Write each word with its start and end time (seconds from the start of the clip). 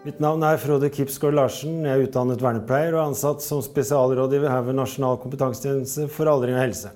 Mitt 0.00 0.16
navn 0.16 0.40
er 0.48 0.56
Frode 0.56 0.88
Kipsgaard 0.88 1.34
Larsen. 1.36 1.82
Jeg 1.84 1.92
er 1.92 2.06
utdannet 2.06 2.40
vernepleier 2.40 2.94
og 2.94 3.10
ansatt 3.10 3.42
som 3.44 3.58
spesialrådgiver 3.60 4.48
her 4.48 4.62
ved 4.64 4.78
Nasjonal 4.78 5.18
kompetansetjeneste 5.20 6.06
for 6.08 6.30
aldring 6.30 6.54
og 6.54 6.62
helse. 6.62 6.92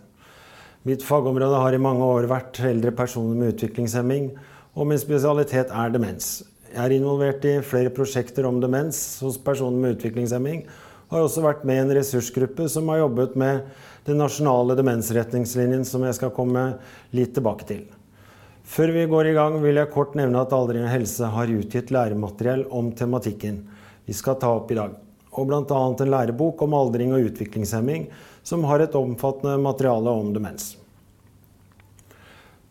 Mitt 0.89 1.03
fagområde 1.05 1.59
har 1.61 1.77
i 1.77 1.81
mange 1.85 2.01
år 2.01 2.25
vært 2.31 2.63
eldre 2.65 2.95
personer 2.97 3.37
med 3.37 3.53
utviklingshemming, 3.53 4.31
og 4.73 4.89
min 4.89 5.03
spesialitet 5.03 5.69
er 5.69 5.93
demens. 5.93 6.31
Jeg 6.71 6.81
er 6.81 6.95
involvert 6.97 7.45
i 7.45 7.59
flere 7.61 7.93
prosjekter 7.93 8.49
om 8.49 8.63
demens 8.63 9.03
hos 9.21 9.37
personer 9.37 9.83
med 9.83 9.99
utviklingshemming, 9.99 10.63
og 11.11 11.19
har 11.19 11.27
også 11.27 11.45
vært 11.45 11.67
med 11.69 11.77
i 11.77 11.83
en 11.83 11.93
ressursgruppe 11.99 12.71
som 12.73 12.89
har 12.89 13.03
jobbet 13.03 13.37
med 13.37 13.69
den 14.09 14.17
nasjonale 14.23 14.79
demensretningslinjen, 14.81 15.85
som 15.85 16.09
jeg 16.09 16.17
skal 16.23 16.33
komme 16.33 16.71
litt 17.13 17.37
tilbake 17.37 17.69
til. 17.69 17.85
Før 18.65 18.91
vi 18.97 19.05
går 19.07 19.29
i 19.29 19.35
gang, 19.37 19.59
vil 19.63 19.77
jeg 19.77 19.93
kort 19.93 20.15
nevne 20.17 20.41
at 20.41 20.53
Aldring 20.57 20.87
og 20.87 20.93
helse 20.93 21.29
har 21.35 21.53
utgitt 21.53 21.93
læremateriell 21.93 22.65
om 22.73 22.91
tematikken 22.97 23.61
vi 24.09 24.17
skal 24.17 24.39
ta 24.41 24.51
opp 24.57 24.73
i 24.73 24.79
dag. 24.79 24.95
Og 25.35 25.51
bl.a. 25.51 25.65
en 25.69 26.11
lærebok 26.11 26.63
om 26.65 26.77
aldring 26.79 27.13
og 27.13 27.29
utviklingshemming, 27.29 28.07
som 28.47 28.65
har 28.69 28.85
et 28.85 28.97
omfattende 28.97 29.57
materiale 29.61 30.13
om 30.13 30.33
demens. 30.35 30.75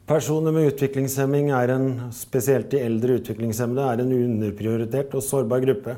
Personer 0.08 0.52
med 0.56 0.72
utviklingshemming 0.72 1.52
er 1.56 1.74
en, 1.74 1.88
spesielt 2.16 2.72
de 2.72 2.82
eldre 2.84 3.20
utviklingshemmede, 3.20 3.86
er 3.88 4.04
en 4.04 4.16
underprioritert 4.18 5.14
og 5.16 5.24
sårbar 5.26 5.64
gruppe 5.64 5.98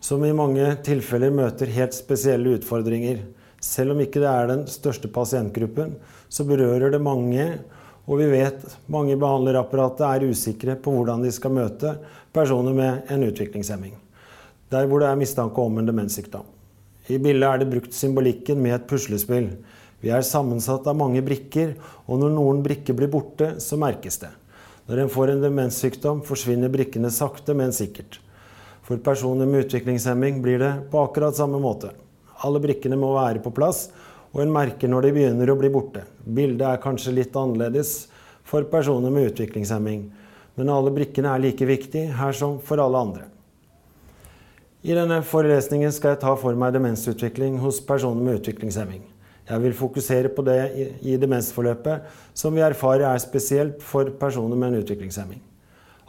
som 0.00 0.24
i 0.24 0.32
mange 0.36 0.64
tilfeller 0.84 1.32
møter 1.34 1.70
helt 1.74 1.94
spesielle 1.96 2.56
utfordringer. 2.56 3.20
Selv 3.60 3.94
om 3.94 4.00
ikke 4.00 4.22
det 4.22 4.30
er 4.30 4.48
den 4.48 4.64
største 4.72 5.10
pasientgruppen, 5.12 5.94
så 6.32 6.46
berører 6.48 6.94
det 6.94 7.02
mange 7.04 7.44
og 8.10 8.18
vi 8.18 8.26
vet 8.32 8.64
mange 8.90 9.14
i 9.14 9.18
behandlerapparatet 9.20 10.02
er 10.02 10.30
usikre 10.32 10.74
på 10.82 10.90
hvordan 10.96 11.22
de 11.22 11.30
skal 11.30 11.54
møte 11.54 11.92
personer 12.34 12.74
med 12.74 13.12
en 13.14 13.22
utviklingshemming. 13.28 13.92
Der 14.70 14.88
hvor 14.90 15.02
det 15.02 15.10
er 15.10 15.18
mistanke 15.18 15.62
om 15.62 15.78
en 15.78 15.86
demenssykdom. 15.86 16.48
I 17.10 17.18
bildet 17.22 17.46
er 17.46 17.62
det 17.62 17.70
brukt 17.70 17.94
symbolikken 17.94 18.58
med 18.62 18.74
et 18.74 18.88
puslespill. 18.90 19.52
Vi 20.02 20.10
er 20.10 20.26
sammensatt 20.26 20.86
av 20.90 20.98
mange 20.98 21.22
brikker, 21.22 21.76
og 22.10 22.18
når 22.22 22.34
noen 22.34 22.64
brikker 22.66 22.98
blir 22.98 23.10
borte, 23.12 23.54
så 23.62 23.78
merkes 23.78 24.18
det. 24.22 24.30
Når 24.90 25.04
en 25.04 25.12
får 25.12 25.32
en 25.32 25.42
demenssykdom, 25.44 26.22
forsvinner 26.26 26.72
brikkene 26.72 27.10
sakte, 27.14 27.54
men 27.54 27.74
sikkert. 27.74 28.18
For 28.86 28.98
personer 28.98 29.46
med 29.46 29.68
utviklingshemming 29.68 30.40
blir 30.42 30.58
det 30.62 30.72
på 30.90 31.02
akkurat 31.04 31.38
samme 31.38 31.60
måte. 31.62 31.92
Alle 32.42 32.62
brikkene 32.62 32.98
må 32.98 33.12
være 33.14 33.42
på 33.44 33.52
plass, 33.54 33.88
og 34.30 34.42
en 34.44 34.54
merker 34.54 34.90
når 34.90 35.06
de 35.06 35.12
begynner 35.16 35.50
å 35.50 35.58
bli 35.58 35.70
borte. 35.72 36.04
Bildet 36.24 36.66
er 36.68 36.82
kanskje 36.82 37.16
litt 37.16 37.36
annerledes 37.36 38.08
for 38.46 38.66
personer 38.70 39.12
med 39.14 39.32
utviklingshemming, 39.32 40.06
men 40.58 40.72
alle 40.72 40.92
brikkene 40.94 41.34
er 41.34 41.42
like 41.42 41.66
viktige 41.66 42.14
her 42.18 42.34
som 42.36 42.58
for 42.62 42.82
alle 42.82 43.00
andre. 43.00 43.28
I 44.80 44.96
denne 44.96 45.20
forelesningen 45.26 45.92
skal 45.92 46.14
jeg 46.14 46.22
ta 46.22 46.32
for 46.40 46.56
meg 46.56 46.72
demensutvikling 46.72 47.58
hos 47.60 47.82
personer 47.84 48.24
med 48.24 48.40
utviklingshemming. 48.40 49.02
Jeg 49.50 49.62
vil 49.64 49.74
fokusere 49.76 50.30
på 50.32 50.44
det 50.46 50.60
i 51.02 51.18
demensforløpet 51.20 52.06
som 52.38 52.54
vi 52.54 52.62
erfarer 52.64 53.08
er 53.10 53.20
spesielt 53.20 53.82
for 53.84 54.08
personer 54.20 54.56
med 54.56 54.70
en 54.70 54.84
utviklingshemming. 54.84 55.42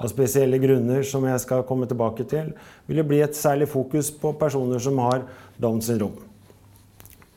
Av 0.02 0.10
spesielle 0.10 0.58
grunner 0.62 1.04
som 1.06 1.26
jeg 1.28 1.44
skal 1.44 1.66
komme 1.68 1.90
tilbake 1.90 2.26
til, 2.30 2.54
vil 2.88 3.02
det 3.02 3.08
bli 3.10 3.22
et 3.26 3.38
særlig 3.38 3.68
fokus 3.70 4.10
på 4.14 4.34
personer 4.40 4.82
som 4.82 5.02
har 5.04 5.26
Downs 5.62 5.90
syndrom. 5.90 6.31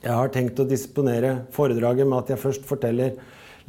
Jeg 0.04 0.12
har 0.12 0.28
tenkt 0.28 0.58
å 0.60 0.66
disponere 0.68 1.46
foredraget 1.54 2.04
med 2.04 2.18
at 2.18 2.34
jeg 2.34 2.42
først 2.42 2.66
forteller 2.68 3.14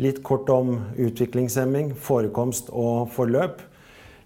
litt 0.04 0.18
kort 0.28 0.50
om 0.52 0.82
utviklingshemming, 1.00 1.94
forekomst 1.96 2.68
og 2.76 3.08
forløp. 3.16 3.62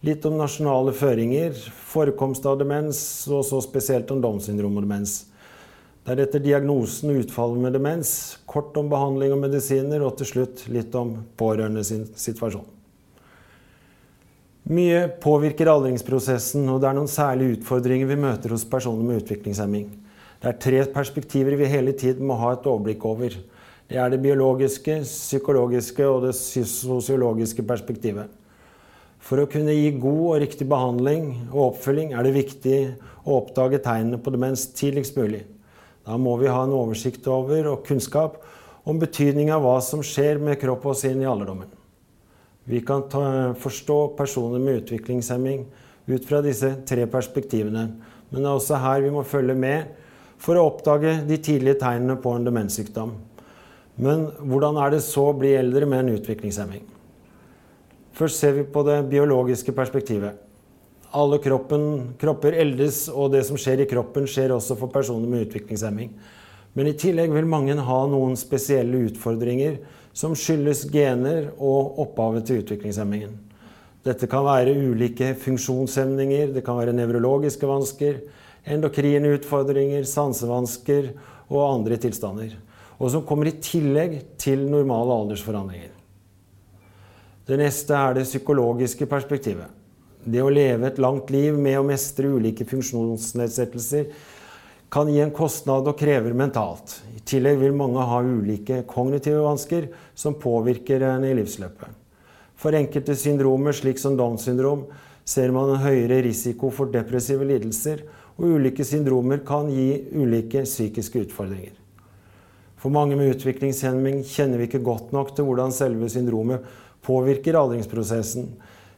Litt 0.01 0.25
om 0.25 0.39
nasjonale 0.39 0.95
føringer, 0.97 1.53
forekomst 1.91 2.47
av 2.49 2.57
demens, 2.63 3.01
og 3.29 3.43
så 3.45 3.59
spesielt 3.61 4.09
om 4.09 4.23
Downs 4.23 4.49
syndrom 4.49 4.79
og 4.79 4.87
demens. 4.87 5.19
Deretter 6.07 6.41
diagnosen 6.41 7.13
og 7.13 7.21
utfallet 7.27 7.61
med 7.67 7.77
demens, 7.77 8.11
kort 8.49 8.73
om 8.81 8.89
behandling 8.89 9.35
og 9.35 9.43
medisiner, 9.43 10.01
og 10.01 10.17
til 10.17 10.33
slutt 10.33 10.65
litt 10.73 10.95
om 10.97 11.13
pårørende 11.37 11.85
sin 11.85 12.07
situasjon. 12.17 12.65
Mye 14.73 15.05
påvirker 15.21 15.69
aldringsprosessen, 15.69 16.65
og 16.73 16.81
det 16.81 16.89
er 16.89 16.97
noen 16.97 17.11
særlige 17.11 17.59
utfordringer 17.59 18.09
vi 18.09 18.21
møter 18.25 18.57
hos 18.57 18.65
personer 18.65 19.05
med 19.05 19.21
utviklingshemming. 19.21 19.91
Det 20.39 20.47
er 20.47 20.59
tre 20.63 20.83
perspektiver 20.93 21.57
vi 21.59 21.67
hele 21.67 21.91
tiden 21.91 22.27
må 22.27 22.37
ha 22.39 22.53
et 22.55 22.67
overblikk 22.67 23.03
over. 23.05 23.33
Det 23.89 23.97
er 23.97 24.11
det 24.13 24.21
biologiske, 24.23 25.01
psykologiske 25.03 26.05
og 26.07 26.27
det 26.27 26.35
sosiologiske 26.37 27.65
perspektivet. 27.67 28.29
For 29.19 29.41
å 29.41 29.49
kunne 29.51 29.75
gi 29.75 29.89
god 29.99 30.21
og 30.29 30.37
riktig 30.45 30.67
behandling 30.69 31.25
og 31.49 31.73
oppfølging 31.73 32.13
er 32.15 32.23
det 32.23 32.37
viktig 32.37 32.77
å 33.27 33.41
oppdage 33.41 33.81
tegnene 33.83 34.21
på 34.23 34.31
demens 34.31 34.69
tidligst 34.77 35.19
mulig. 35.19 35.43
Da 36.07 36.15
må 36.15 36.37
vi 36.39 36.47
ha 36.47 36.63
en 36.63 36.77
oversikt 36.77 37.27
over 37.27 37.67
og 37.73 37.83
kunnskap 37.89 38.39
om 38.87 39.01
betydningen 39.01 39.57
av 39.57 39.65
hva 39.65 39.75
som 39.83 40.05
skjer 40.05 40.39
med 40.39 40.61
kropp 40.61 40.87
og 40.87 40.95
sinn 40.97 41.19
i 41.19 41.27
alderdommen. 41.27 41.67
Vi 42.69 42.79
kan 42.85 43.03
ta, 43.11 43.51
forstå 43.59 43.99
personer 44.15 44.61
med 44.63 44.85
utviklingshemming 44.85 45.65
ut 46.09 46.25
fra 46.29 46.39
disse 46.45 46.71
tre 46.87 47.03
perspektivene, 47.09 47.89
men 48.29 48.39
det 48.39 48.47
er 48.47 48.55
også 48.55 48.79
her 48.79 49.03
vi 49.03 49.11
må 49.13 49.25
følge 49.27 49.57
med 49.57 49.98
for 50.39 50.55
å 50.55 50.67
oppdage 50.69 51.19
de 51.27 51.37
tidlige 51.37 51.81
tegnene 51.81 52.15
på 52.21 52.33
en 52.35 52.47
demenssykdom. 52.47 53.11
Men 53.99 54.29
hvordan 54.39 54.79
er 54.79 54.93
det 54.95 55.03
så 55.03 55.29
å 55.29 55.35
bli 55.35 55.51
eldre 55.59 55.87
med 55.89 56.05
en 56.05 56.13
utviklingshemming? 56.15 56.85
Først 58.15 58.39
ser 58.39 58.55
vi 58.55 58.63
på 58.67 58.83
det 58.87 59.01
biologiske 59.11 59.75
perspektivet. 59.75 60.39
Alle 61.15 61.39
kroppen, 61.41 62.13
kropper 62.21 62.55
eldes, 62.61 63.07
og 63.09 63.33
det 63.33 63.43
som 63.47 63.57
skjer 63.59 63.83
i 63.83 63.89
kroppen, 63.89 64.27
skjer 64.29 64.53
også 64.55 64.77
for 64.79 64.91
personer 64.93 65.27
med 65.27 65.47
utviklingshemming. 65.47 66.13
Men 66.77 66.87
i 66.87 66.95
tillegg 66.99 67.33
vil 67.33 67.49
mange 67.49 67.75
ha 67.75 67.99
noen 68.07 68.37
spesielle 68.39 69.07
utfordringer 69.09 69.79
som 70.15 70.35
skyldes 70.37 70.85
gener 70.93 71.49
og 71.57 71.99
opphavet 72.03 72.45
til 72.47 72.61
utviklingshemmingen. 72.61 73.33
Dette 74.05 74.29
kan 74.31 74.45
være 74.45 74.77
ulike 74.77 75.33
funksjonshemninger, 75.41 76.53
det 76.55 76.63
kan 76.65 76.77
være 76.79 76.95
nevrologiske 76.95 77.67
vansker, 77.67 78.21
endokrine 78.67 79.35
utfordringer, 79.37 80.03
sansevansker 80.07 81.13
og 81.49 81.61
andre 81.63 81.99
tilstander. 82.01 82.55
Og 82.99 83.13
som 83.13 83.23
kommer 83.27 83.49
i 83.49 83.57
tillegg 83.63 84.17
til 84.41 84.65
normale 84.69 85.15
aldersforandringer. 85.23 85.93
Det 87.49 87.57
neste 87.57 87.95
er 87.97 88.17
det 88.17 88.27
psykologiske 88.27 89.07
perspektivet. 89.09 89.69
Det 90.19 90.41
å 90.43 90.51
leve 90.51 90.89
et 90.89 90.99
langt 91.01 91.31
liv 91.31 91.55
med 91.57 91.79
å 91.79 91.85
mestre 91.87 92.27
ulike 92.29 92.67
funksjonsnedsettelser 92.67 94.11
kan 94.91 95.09
gi 95.09 95.21
en 95.23 95.33
kostnad 95.33 95.87
og 95.87 95.97
krever 95.97 96.35
mentalt. 96.37 96.97
I 97.15 97.21
tillegg 97.25 97.59
vil 97.61 97.77
mange 97.77 98.03
ha 98.05 98.19
ulike 98.25 98.81
kognitive 98.89 99.41
vansker 99.45 99.87
som 100.17 100.37
påvirker 100.41 101.05
en 101.07 101.25
i 101.25 101.35
livsløpet. 101.37 101.89
For 102.59 102.75
enkelte 102.75 103.15
syndromer, 103.15 103.73
slik 103.73 104.01
som 104.01 104.17
Downs 104.19 104.43
syndrom, 104.45 104.87
ser 105.23 105.53
man 105.55 105.71
en 105.71 105.83
høyere 105.83 106.23
risiko 106.25 106.71
for 106.73 106.91
depressive 106.91 107.45
lidelser 107.47 108.03
og 108.39 108.55
ulike 108.55 108.85
syndromer 108.87 109.43
kan 109.45 109.67
gi 109.71 110.05
ulike 110.15 110.63
psykiske 110.63 111.25
utfordringer. 111.27 111.75
For 112.79 112.91
mange 112.95 113.17
med 113.19 113.33
utviklingshemming 113.33 114.21
kjenner 114.23 114.61
vi 114.61 114.69
ikke 114.69 114.83
godt 114.83 115.11
nok 115.11 115.33
til 115.35 115.47
hvordan 115.49 115.73
selve 115.75 116.07
syndromet 116.11 116.63
påvirker 117.03 117.57
aldringsprosessen, 117.59 118.53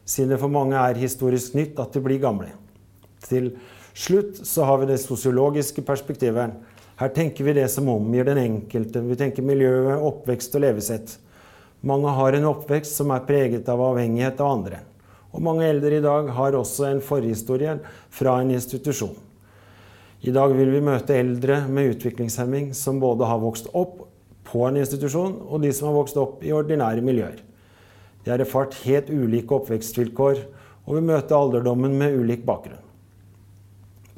siden 0.06 0.36
det 0.36 0.42
for 0.42 0.54
mange 0.54 0.78
er 0.78 1.00
historisk 1.02 1.56
nytt 1.58 1.80
at 1.82 1.96
de 1.96 2.04
blir 2.06 2.22
gamle. 2.22 2.52
Til 3.26 3.56
slutt 3.98 4.44
så 4.46 4.68
har 4.70 4.82
vi 4.82 4.92
det 4.92 5.00
sosiologiske 5.02 5.82
perspektivet. 5.86 6.54
Her 7.02 7.10
tenker 7.16 7.48
vi 7.48 7.58
det 7.58 7.66
som 7.74 7.90
omgir 7.90 8.28
den 8.30 8.38
enkelte. 8.38 9.02
Vi 9.02 9.18
tenker 9.18 9.46
miljøet, 9.46 9.98
oppvekst 9.98 10.54
og 10.58 10.66
levesett. 10.68 11.18
Mange 11.82 12.14
har 12.14 12.38
en 12.38 12.46
oppvekst 12.52 13.02
som 13.02 13.10
er 13.10 13.26
preget 13.26 13.70
av 13.74 13.82
avhengighet 13.82 14.42
av 14.46 14.54
andre. 14.60 14.84
Og 15.34 15.42
mange 15.42 15.66
eldre 15.66 15.98
i 15.98 16.04
dag 16.04 16.30
har 16.36 16.58
også 16.58 16.92
en 16.92 17.02
forhistorie 17.02 17.80
fra 18.14 18.38
en 18.44 18.54
institusjon. 18.54 19.16
I 20.22 20.30
dag 20.30 20.52
vil 20.54 20.70
vi 20.70 20.84
møte 20.86 21.16
eldre 21.18 21.64
med 21.66 21.96
utviklingshemming 21.96 22.76
som 22.78 23.00
både 23.02 23.26
har 23.26 23.40
vokst 23.42 23.72
opp 23.74 24.04
på 24.46 24.68
en 24.68 24.78
institusjon, 24.78 25.34
og 25.50 25.64
de 25.64 25.72
som 25.74 25.90
har 25.90 25.98
vokst 25.98 26.20
opp 26.22 26.44
i 26.46 26.54
ordinære 26.54 27.02
miljøer. 27.02 27.40
De 28.22 28.30
har 28.30 28.44
erfart 28.44 28.78
helt 28.84 29.10
ulike 29.10 29.58
oppvekstvilkår, 29.58 30.44
og 30.86 30.98
vil 30.98 31.08
møte 31.10 31.34
alderdommen 31.34 31.98
med 31.98 32.20
ulik 32.22 32.46
bakgrunn. 32.46 32.86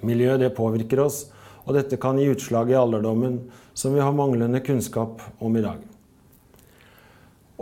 Miljøet 0.03 0.43
det 0.43 0.51
påvirker 0.57 1.05
oss, 1.05 1.29
og 1.63 1.77
dette 1.77 1.95
kan 2.01 2.19
gi 2.19 2.27
utslag 2.33 2.73
i 2.73 2.75
alderdommen 2.75 3.39
som 3.71 3.95
vi 3.95 4.03
har 4.03 4.11
manglende 4.15 4.59
kunnskap 4.63 5.23
om 5.39 5.55
i 5.55 5.63
dag. 5.63 5.79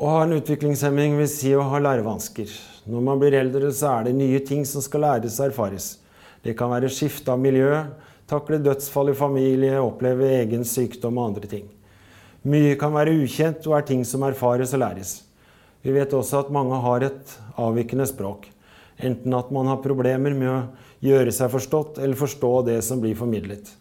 Å 0.01 0.13
ha 0.15 0.21
en 0.25 0.33
utviklingshemming 0.39 1.19
vil 1.19 1.29
si 1.29 1.53
å 1.53 1.67
ha 1.69 1.77
lærevansker. 1.77 2.49
Når 2.89 3.03
man 3.05 3.21
blir 3.21 3.37
eldre, 3.37 3.69
så 3.69 3.99
er 3.99 4.07
det 4.07 4.17
nye 4.17 4.39
ting 4.41 4.65
som 4.65 4.81
skal 4.81 5.05
læres 5.05 5.37
og 5.37 5.51
erfares. 5.51 5.99
Det 6.41 6.55
kan 6.57 6.73
være 6.73 6.89
skifte 6.89 7.29
av 7.29 7.37
miljø, 7.37 7.83
takle 8.31 8.61
dødsfall 8.63 9.11
i 9.11 9.17
familie, 9.17 9.75
oppleve 9.83 10.29
egen 10.39 10.63
sykdom 10.67 11.19
og 11.19 11.31
andre 11.31 11.51
ting. 11.51 11.67
Mye 12.47 12.77
kan 12.79 12.95
være 12.95 13.13
ukjent 13.21 13.67
og 13.69 13.75
er 13.77 13.85
ting 13.85 14.01
som 14.07 14.23
erfares 14.25 14.73
og 14.73 14.81
læres. 14.81 15.11
Vi 15.83 15.93
vet 15.93 16.13
også 16.13 16.45
at 16.45 16.53
mange 16.53 16.79
har 16.81 17.05
et 17.05 17.37
avvikende 17.59 18.07
språk. 18.09 18.47
enten 19.01 19.33
at 19.33 19.51
man 19.51 19.65
har 19.65 19.81
problemer 19.81 20.33
med 20.37 20.49
å 20.49 20.57
gjøre 21.01 21.31
seg 21.33 21.49
forstått 21.49 21.97
eller 21.97 22.19
forstå 22.19 22.51
det 22.67 22.81
som 22.85 23.01
blir 23.01 23.15
formidlet. 23.17 23.71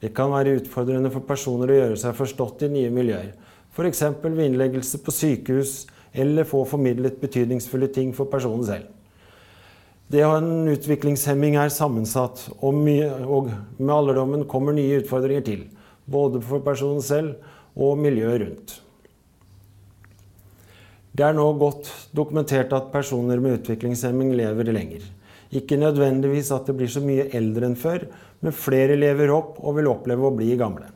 Det 0.00 0.10
kan 0.14 0.30
være 0.30 0.58
utfordrende 0.60 1.10
for 1.10 1.24
personer 1.24 1.70
å 1.72 1.78
gjøre 1.78 1.96
seg 1.96 2.16
forstått 2.18 2.66
i 2.66 2.68
nye 2.68 2.90
miljøer, 2.92 3.32
f.eks. 3.72 4.02
ved 4.22 4.44
innleggelse 4.44 5.00
på 5.00 5.14
sykehus 5.14 5.86
eller 6.12 6.44
få 6.44 6.64
formidlet 6.68 7.20
betydningsfulle 7.22 7.88
ting 7.94 8.12
for 8.12 8.30
personen 8.30 8.66
selv. 8.66 8.86
Det 10.08 10.22
å 10.24 10.30
ha 10.32 10.36
en 10.40 10.70
utviklingshemming 10.72 11.58
er 11.60 11.68
sammensatt, 11.72 12.46
og, 12.62 12.72
mye, 12.72 13.10
og 13.28 13.50
med 13.76 13.92
alderdommen 13.92 14.46
kommer 14.48 14.72
nye 14.72 15.02
utfordringer 15.02 15.44
til. 15.44 15.66
Både 16.08 16.40
for 16.40 16.64
personen 16.64 17.04
selv 17.04 17.36
og 17.76 18.00
miljøet 18.00 18.40
rundt. 18.40 18.78
Det 21.12 21.26
er 21.26 21.36
nå 21.36 21.44
godt 21.60 21.90
dokumentert 22.16 22.72
at 22.72 22.88
personer 22.94 23.42
med 23.42 23.58
utviklingshemming 23.58 24.32
lever 24.38 24.72
lenger. 24.72 25.04
Ikke 25.52 25.76
nødvendigvis 25.80 26.54
at 26.56 26.68
det 26.68 26.78
blir 26.78 26.88
så 26.92 27.04
mye 27.04 27.28
eldre 27.36 27.68
enn 27.68 27.76
før, 27.76 28.08
men 28.40 28.56
flere 28.56 28.96
lever 28.96 29.32
opp 29.34 29.58
og 29.60 29.76
vil 29.76 29.92
oppleve 29.92 30.24
å 30.24 30.36
bli 30.36 30.54
gamle. 30.56 30.88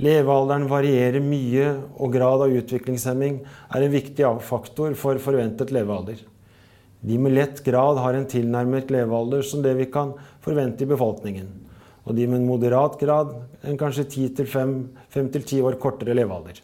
Levealderen 0.00 0.70
varierer 0.70 1.24
mye, 1.24 1.72
og 1.98 2.14
grad 2.14 2.46
av 2.46 2.54
utviklingshemming 2.62 3.42
er 3.74 3.82
en 3.84 3.94
viktig 3.94 4.36
faktor 4.46 4.94
for 4.98 5.18
forventet 5.18 5.74
levealder. 5.74 6.29
De 7.00 7.18
med 7.18 7.32
lett 7.32 7.64
grad 7.64 7.98
har 7.98 8.14
en 8.14 8.28
tilnærmet 8.28 8.90
levealder 8.92 9.42
som 9.46 9.62
det 9.64 9.72
vi 9.78 9.86
kan 9.92 10.12
forvente 10.44 10.84
i 10.84 10.90
befolkningen. 10.90 11.48
Og 12.04 12.16
de 12.16 12.26
med 12.26 12.42
en 12.42 12.48
moderat 12.48 12.98
grad 13.00 13.32
en 13.62 13.78
kanskje 13.80 14.08
5-10 14.08 15.62
år 15.62 15.78
kortere 15.80 16.16
levealder. 16.16 16.60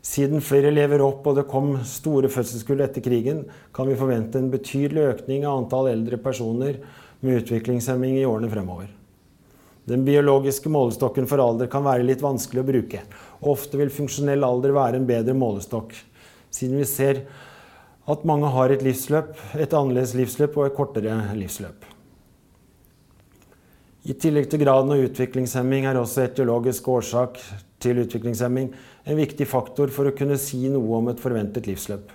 Siden 0.00 0.40
flere 0.40 0.70
lever 0.72 1.02
opp 1.04 1.26
og 1.28 1.36
det 1.36 1.48
kom 1.50 1.74
store 1.84 2.30
fødselskull 2.32 2.80
etter 2.80 3.04
krigen, 3.04 3.44
kan 3.76 3.88
vi 3.88 3.98
forvente 4.00 4.40
en 4.40 4.48
betydelig 4.52 5.02
økning 5.10 5.44
av 5.44 5.58
antall 5.60 5.90
eldre 5.90 6.16
personer 6.16 6.80
med 7.20 7.42
utviklingshemming 7.42 8.16
i 8.16 8.24
årene 8.24 8.48
fremover. 8.48 8.88
Den 9.84 10.06
biologiske 10.06 10.72
målestokken 10.72 11.28
for 11.28 11.42
alder 11.42 11.68
kan 11.68 11.84
være 11.84 12.06
litt 12.06 12.24
vanskelig 12.24 12.62
å 12.62 12.68
bruke. 12.68 13.02
Ofte 13.44 13.80
vil 13.80 13.92
funksjonell 13.92 14.44
alder 14.46 14.72
være 14.76 15.00
en 15.00 15.08
bedre 15.08 15.36
målestokk, 15.36 15.92
siden 16.48 16.80
vi 16.80 16.88
ser 16.88 17.24
at 18.10 18.26
mange 18.26 18.50
har 18.50 18.72
et 18.72 18.82
livsløp, 18.82 19.32
et 19.54 19.72
annerledes 19.76 20.16
livsløp 20.18 20.56
og 20.58 20.66
et 20.66 20.76
kortere 20.76 21.16
livsløp. 21.38 21.86
I 24.08 24.16
tillegg 24.16 24.48
til 24.48 24.62
graden 24.62 24.94
av 24.94 25.02
utviklingshemming 25.04 25.84
er 25.86 25.98
også 26.00 26.24
etiologisk 26.24 26.88
årsak 26.88 27.36
til 27.80 28.00
utviklingshemming 28.00 28.70
en 29.04 29.18
viktig 29.18 29.46
faktor 29.48 29.92
for 29.92 30.08
å 30.08 30.14
kunne 30.16 30.38
si 30.40 30.62
noe 30.72 30.96
om 30.96 31.10
et 31.12 31.20
forventet 31.20 31.68
livsløp. 31.68 32.08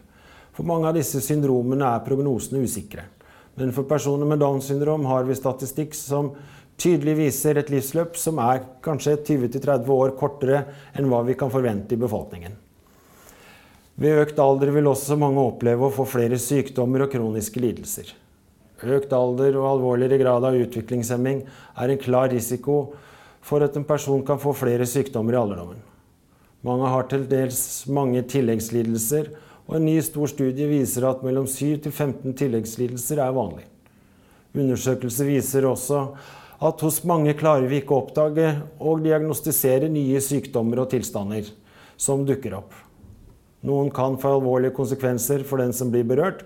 For 0.55 0.65
mange 0.65 0.89
av 0.89 0.97
disse 0.97 1.21
syndromene 1.21 1.85
er 1.85 2.03
prognosene 2.05 2.63
usikre. 2.65 3.05
Men 3.55 3.71
for 3.75 3.87
personer 3.87 4.27
med 4.27 4.41
Downs 4.41 4.67
syndrom 4.71 5.05
har 5.07 5.27
vi 5.27 5.37
statistikk 5.37 5.93
som 5.95 6.33
tydelig 6.81 7.15
viser 7.21 7.59
et 7.59 7.71
livsløp 7.71 8.17
som 8.19 8.41
er 8.43 8.65
kanskje 8.83 9.19
20-30 9.21 9.91
år 9.95 10.15
kortere 10.19 10.65
enn 10.97 11.07
hva 11.11 11.21
vi 11.27 11.37
kan 11.39 11.53
forvente 11.53 11.95
i 11.95 12.01
befolkningen. 12.01 12.64
Ved 13.95 14.19
økt 14.19 14.39
alder 14.43 14.73
vil 14.75 14.89
også 14.91 15.15
mange 15.19 15.39
oppleve 15.39 15.87
å 15.87 15.93
få 15.93 16.03
flere 16.09 16.39
sykdommer 16.41 17.05
og 17.05 17.13
kroniske 17.13 17.61
lidelser. 17.63 18.09
Økt 18.83 19.13
alder 19.15 19.55
og 19.55 19.69
alvorligere 19.69 20.19
grad 20.19 20.43
av 20.43 20.57
utviklingshemming 20.59 21.45
er 21.79 21.91
en 21.93 22.01
klar 22.01 22.27
risiko 22.33 22.79
for 23.45 23.63
at 23.63 23.77
en 23.79 23.87
person 23.87 24.23
kan 24.27 24.41
få 24.41 24.51
flere 24.57 24.87
sykdommer 24.89 25.37
i 25.37 25.39
alderdommen. 25.39 25.79
Mange 26.65 26.89
har 26.91 27.07
til 27.07 27.23
dels 27.29 27.85
mange 27.87 28.23
tilleggslidelser, 28.27 29.29
og 29.65 29.77
en 29.77 29.87
ny 29.87 29.95
stor 30.03 30.29
studie 30.29 30.67
viser 30.69 31.07
at 31.07 31.23
mellom 31.25 31.47
7 31.49 31.85
til 31.85 31.93
15 31.93 32.35
tilleggslidelser 32.37 33.21
er 33.23 33.33
vanlig. 33.33 33.63
Undersøkelser 34.55 35.29
viser 35.29 35.67
også 35.69 36.01
at 36.65 36.83
hos 36.83 36.99
mange 37.07 37.33
klarer 37.37 37.67
vi 37.71 37.79
ikke 37.81 37.95
å 37.95 38.03
oppdage 38.03 38.51
og 38.79 39.05
diagnostisere 39.05 39.89
nye 39.91 40.21
sykdommer 40.23 40.83
og 40.83 40.91
tilstander 40.93 41.47
som 41.97 42.27
dukker 42.27 42.59
opp. 42.59 42.84
Noen 43.65 43.89
kan 43.93 44.19
få 44.21 44.35
alvorlige 44.37 44.75
konsekvenser 44.77 45.43
for 45.47 45.61
den 45.63 45.73
som 45.73 45.89
blir 45.93 46.05
berørt. 46.07 46.43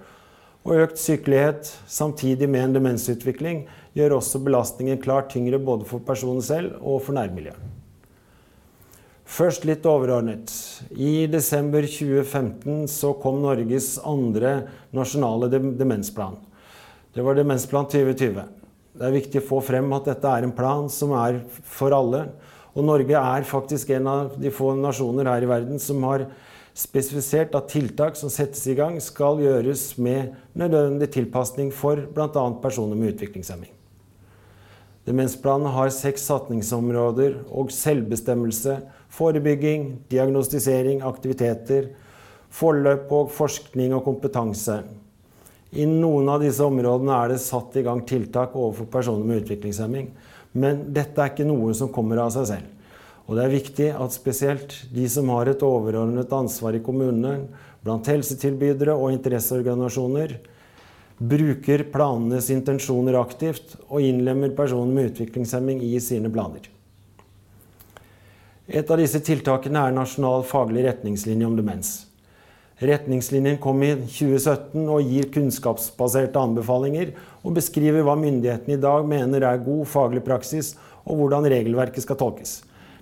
Og 0.68 0.83
økt 0.83 1.00
sykelighet 1.00 1.68
samtidig 1.88 2.50
med 2.51 2.66
en 2.66 2.77
demensutvikling 2.80 3.66
gjør 3.98 4.18
også 4.19 4.42
belastningen 4.44 5.00
klart 5.04 5.31
tyngre 5.33 5.60
både 5.60 5.88
for 5.88 6.04
personen 6.06 6.44
selv 6.44 6.77
og 6.80 7.04
for 7.06 7.16
nærmiljøet. 7.18 7.60
Først 9.30 9.66
litt 9.68 9.86
overordnet. 9.86 10.50
I 10.89 11.27
desember 11.30 11.86
2015 11.86 12.88
så 12.89 13.12
kom 13.21 13.44
Norges 13.44 13.94
andre 14.01 14.56
nasjonale 14.95 15.51
demensplan. 15.54 16.39
Det 17.13 17.21
var 17.25 17.38
Demensplan 17.38 17.86
2020. 17.89 18.42
Det 18.98 19.06
er 19.06 19.13
viktig 19.13 19.42
å 19.42 19.45
få 19.45 19.60
frem 19.66 19.88
at 19.94 20.10
dette 20.10 20.33
er 20.33 20.45
en 20.45 20.56
plan 20.56 20.89
som 20.92 21.13
er 21.18 21.39
for 21.62 21.94
alle. 21.94 22.25
Og 22.74 22.86
Norge 22.86 23.21
er 23.21 23.48
faktisk 23.48 23.94
en 23.95 24.10
av 24.10 24.33
de 24.42 24.51
få 24.54 24.74
nasjoner 24.77 25.30
her 25.30 25.45
i 25.45 25.50
verden 25.50 25.81
som 25.81 26.01
har 26.10 26.25
spesifisert 26.79 27.55
at 27.57 27.67
tiltak 27.73 28.15
som 28.15 28.31
settes 28.31 28.63
i 28.71 28.75
gang, 28.77 28.95
skal 29.03 29.41
gjøres 29.43 29.97
med 29.99 30.31
nødvendig 30.57 31.09
tilpasning 31.11 31.73
for 31.75 31.99
bl.a. 32.15 32.45
personer 32.63 32.95
med 32.95 33.15
utviklingshemming. 33.15 33.73
Demensplanen 35.09 35.71
har 35.73 35.89
seks 35.91 36.27
satningsområder 36.29 37.39
og 37.49 37.71
selvbestemmelse, 37.73 38.77
forebygging, 39.09 40.05
diagnostisering, 40.11 41.01
aktiviteter, 41.01 41.89
forløp 42.53 43.11
og 43.15 43.31
forskning 43.33 43.95
og 43.97 44.03
kompetanse. 44.05 44.81
I 45.73 45.85
noen 45.89 46.29
av 46.31 46.43
disse 46.43 46.65
områdene 46.65 47.15
er 47.15 47.33
det 47.33 47.41
satt 47.43 47.75
i 47.77 47.83
gang 47.85 48.01
tiltak 48.09 48.55
overfor 48.57 48.89
personer 48.89 49.25
med 49.25 49.43
utviklingshemming. 49.43 50.11
Men 50.57 50.87
dette 50.93 51.21
er 51.21 51.33
ikke 51.33 51.45
noe 51.45 51.75
som 51.77 51.91
kommer 51.93 52.21
av 52.23 52.31
seg 52.33 52.47
selv. 52.49 52.75
Og 53.29 53.37
det 53.37 53.43
er 53.45 53.51
viktig 53.53 53.87
at 53.93 54.15
spesielt 54.15 54.73
de 54.89 55.03
som 55.05 55.29
har 55.29 55.51
et 55.51 55.61
overordnet 55.61 56.31
ansvar 56.33 56.73
i 56.73 56.81
kommunene, 56.81 57.43
blant 57.85 58.07
helsetilbydere 58.09 58.95
og 58.97 59.13
interesseorganisasjoner, 59.13 60.33
bruker 61.19 61.83
planenes 61.93 62.49
intensjoner 62.49 63.19
aktivt 63.19 63.75
og 63.85 64.01
innlemmer 64.01 64.49
personer 64.57 64.95
med 64.95 65.11
utviklingshemming 65.11 65.83
i 65.85 65.99
sine 66.01 66.31
planer. 66.33 66.65
Et 68.65 68.89
av 68.89 68.97
disse 69.01 69.21
tiltakene 69.25 69.81
er 69.85 69.93
Nasjonal 69.93 70.41
faglig 70.47 70.87
retningslinje 70.87 71.45
om 71.45 71.57
demens. 71.59 71.91
Retningslinjen 72.81 73.59
kom 73.61 73.83
i 73.83 73.91
2017 73.99 74.87
og 74.87 75.05
gir 75.05 75.29
kunnskapsbaserte 75.35 76.39
anbefalinger 76.39 77.11
og 77.44 77.57
beskriver 77.59 78.07
hva 78.07 78.15
myndighetene 78.18 78.77
i 78.77 78.81
dag 78.81 79.06
mener 79.06 79.45
er 79.45 79.61
god 79.65 79.85
faglig 79.92 80.23
praksis, 80.25 80.73
og 81.06 81.19
hvordan 81.19 81.45
regelverket 81.51 82.06
skal 82.06 82.18
tolkes. 82.18 82.59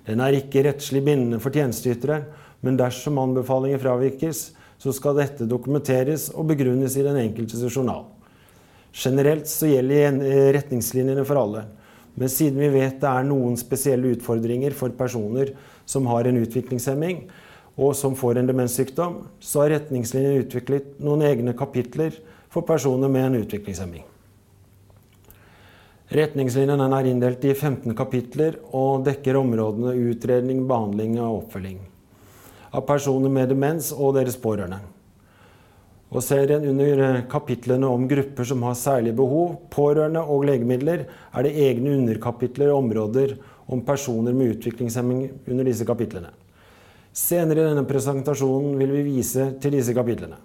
Den 0.08 0.22
er 0.24 0.38
ikke 0.38 0.64
rettslig 0.64 1.02
bindende 1.04 1.40
for 1.42 1.52
tjenesteytere, 1.52 2.22
men 2.64 2.78
dersom 2.80 3.20
anbefalinger 3.20 3.82
fravikes, 3.82 4.48
så 4.78 4.94
skal 4.94 5.18
dette 5.18 5.46
dokumenteres 5.50 6.28
og 6.32 6.48
begrunnes 6.52 6.94
i 6.96 7.04
den 7.04 7.18
enkeltes 7.20 7.60
journal. 7.68 8.06
Generelt 8.94 9.50
så 9.50 9.68
gjelder 9.68 10.16
retningslinjene 10.56 11.26
for 11.28 11.42
alle. 11.42 11.66
Men 12.18 12.32
siden 12.32 12.58
vi 12.62 12.70
vet 12.72 12.96
det 13.02 13.10
er 13.10 13.26
noen 13.28 13.58
spesielle 13.60 14.14
utfordringer 14.16 14.74
for 14.74 14.94
personer 14.96 15.52
som 15.86 16.08
har 16.10 16.26
en 16.26 16.40
utviklingshemming, 16.40 17.26
og 17.78 17.92
som 17.94 18.16
får 18.18 18.40
en 18.40 18.48
demenssykdom, 18.48 19.20
så 19.38 19.62
har 19.62 19.76
retningslinjene 19.76 20.42
utviklet 20.42 20.96
noen 21.04 21.22
egne 21.28 21.54
kapitler 21.58 22.16
for 22.50 22.66
personer 22.66 23.12
med 23.12 23.28
en 23.28 23.42
utviklingshemming. 23.44 24.06
Retningslinjen 26.08 26.80
er 26.80 27.06
inndelt 27.10 27.42
i 27.44 27.52
15 27.52 27.92
kapitler 27.96 28.54
og 28.72 29.04
dekker 29.04 29.36
områdene 29.36 29.92
utredning, 30.08 30.62
behandling 30.68 31.18
og 31.20 31.42
oppfølging 31.42 31.82
av 32.72 32.84
personer 32.88 33.32
med 33.32 33.50
demens 33.52 33.90
og 33.92 34.14
deres 34.16 34.36
pårørende. 34.40 34.80
Og 36.08 36.24
serien 36.24 36.64
under 36.70 37.22
kapitlene 37.28 37.88
om 37.88 38.06
grupper 38.08 38.48
som 38.48 38.64
har 38.64 38.76
særlige 38.80 39.16
behov, 39.18 39.58
pårørende 39.72 40.22
og 40.24 40.46
legemidler, 40.48 41.04
er 41.36 41.44
det 41.44 41.56
egne 41.60 41.98
underkapitler 41.98 42.72
og 42.72 42.86
områder 42.86 43.36
om 43.68 43.84
personer 43.84 44.32
med 44.32 44.56
utviklingshemming 44.56 45.26
under 45.44 45.68
disse 45.68 45.84
kapitlene. 45.88 46.32
Senere 47.12 47.60
i 47.60 47.68
denne 47.68 47.84
presentasjonen 47.88 48.78
vil 48.80 48.94
vi 48.96 49.08
vise 49.10 49.50
til 49.60 49.76
disse 49.76 49.92
kapitlene. 49.96 50.40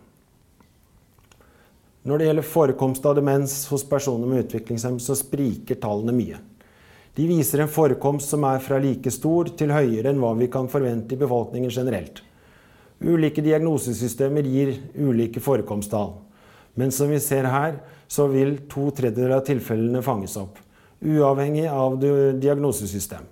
Når 2.03 2.19
det 2.19 2.25
gjelder 2.27 2.48
forekomst 2.48 3.05
av 3.07 3.15
demens 3.15 3.53
hos 3.72 3.86
personer 3.88 4.27
med 4.27 4.43
utviklingshemmelse, 4.43 5.07
så 5.07 5.15
spriker 5.15 5.79
tallene 5.79 6.15
mye. 6.15 6.41
De 7.15 7.27
viser 7.29 7.62
en 7.63 7.72
forekomst 7.72 8.33
som 8.33 8.43
er 8.50 8.60
fra 8.63 8.79
like 8.81 9.12
stor 9.13 9.51
til 9.55 9.72
høyere 9.72 10.12
enn 10.12 10.19
hva 10.19 10.33
vi 10.36 10.50
kan 10.51 10.67
forvente 10.67 11.15
i 11.15 11.22
befolkningen 11.22 11.72
generelt. 11.72 12.19
Ulike 13.03 13.43
diagnosesystemer 13.45 14.48
gir 14.50 14.74
ulike 14.98 15.39
forekomsttall. 15.43 16.15
Men 16.75 16.91
som 16.91 17.12
vi 17.13 17.22
ser 17.22 17.48
her, 17.48 17.77
så 18.07 18.25
vil 18.31 18.57
to 18.72 18.89
tredjedeler 18.95 19.38
av 19.38 19.45
tilfellene 19.48 20.01
fanges 20.03 20.36
opp. 20.41 20.57
Uavhengig 21.03 21.67
av 21.69 22.00
diagnosesystem. 22.01 23.29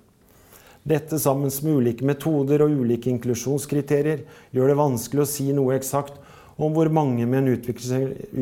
Dette 0.83 1.19
sammen 1.19 1.51
med 1.51 1.75
ulike 1.77 2.05
metoder 2.05 2.63
og 2.63 2.73
ulike 2.83 3.11
inklusjonskriterier 3.11 4.23
gjør 4.55 4.71
det 4.71 4.79
vanskelig 4.79 5.25
å 5.25 5.29
si 5.29 5.49
noe 5.53 5.75
eksakt 5.75 6.20
om 6.61 6.75
hvor 6.75 6.91
mange 6.93 7.25
med 7.25 7.41
en 7.41 7.55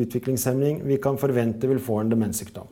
utviklingshemning 0.02 0.82
vi 0.84 0.98
kan 1.02 1.18
forvente 1.20 1.68
vil 1.70 1.80
få 1.82 2.02
en 2.02 2.12
demenssykdom. 2.12 2.68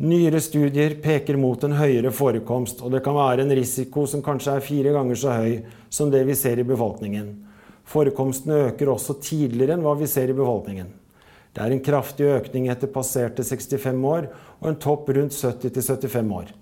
Nyere 0.00 0.40
studier 0.40 0.94
peker 1.02 1.36
mot 1.36 1.60
en 1.66 1.74
høyere 1.76 2.12
forekomst, 2.14 2.78
og 2.80 2.94
det 2.94 3.02
kan 3.04 3.18
være 3.18 3.44
en 3.44 3.52
risiko 3.58 4.06
som 4.08 4.22
kanskje 4.24 4.54
er 4.56 4.64
fire 4.64 4.94
ganger 4.94 5.18
så 5.18 5.34
høy 5.36 5.58
som 5.92 6.12
det 6.12 6.22
vi 6.28 6.36
ser 6.38 6.62
i 6.62 6.64
befolkningen. 6.64 7.34
Forekomsten 7.90 8.54
øker 8.54 8.92
også 8.92 9.18
tidligere 9.20 9.76
enn 9.76 9.84
hva 9.84 9.96
vi 9.98 10.08
ser 10.08 10.30
i 10.30 10.36
befolkningen. 10.38 10.88
Det 11.52 11.64
er 11.64 11.74
en 11.74 11.82
kraftig 11.82 12.28
økning 12.30 12.68
etter 12.70 12.88
passerte 12.94 13.44
65 13.44 14.06
år 14.06 14.30
og 14.60 14.68
en 14.70 14.78
topp 14.80 15.10
rundt 15.16 15.34
70-75 15.34 16.32
år. 16.38 16.54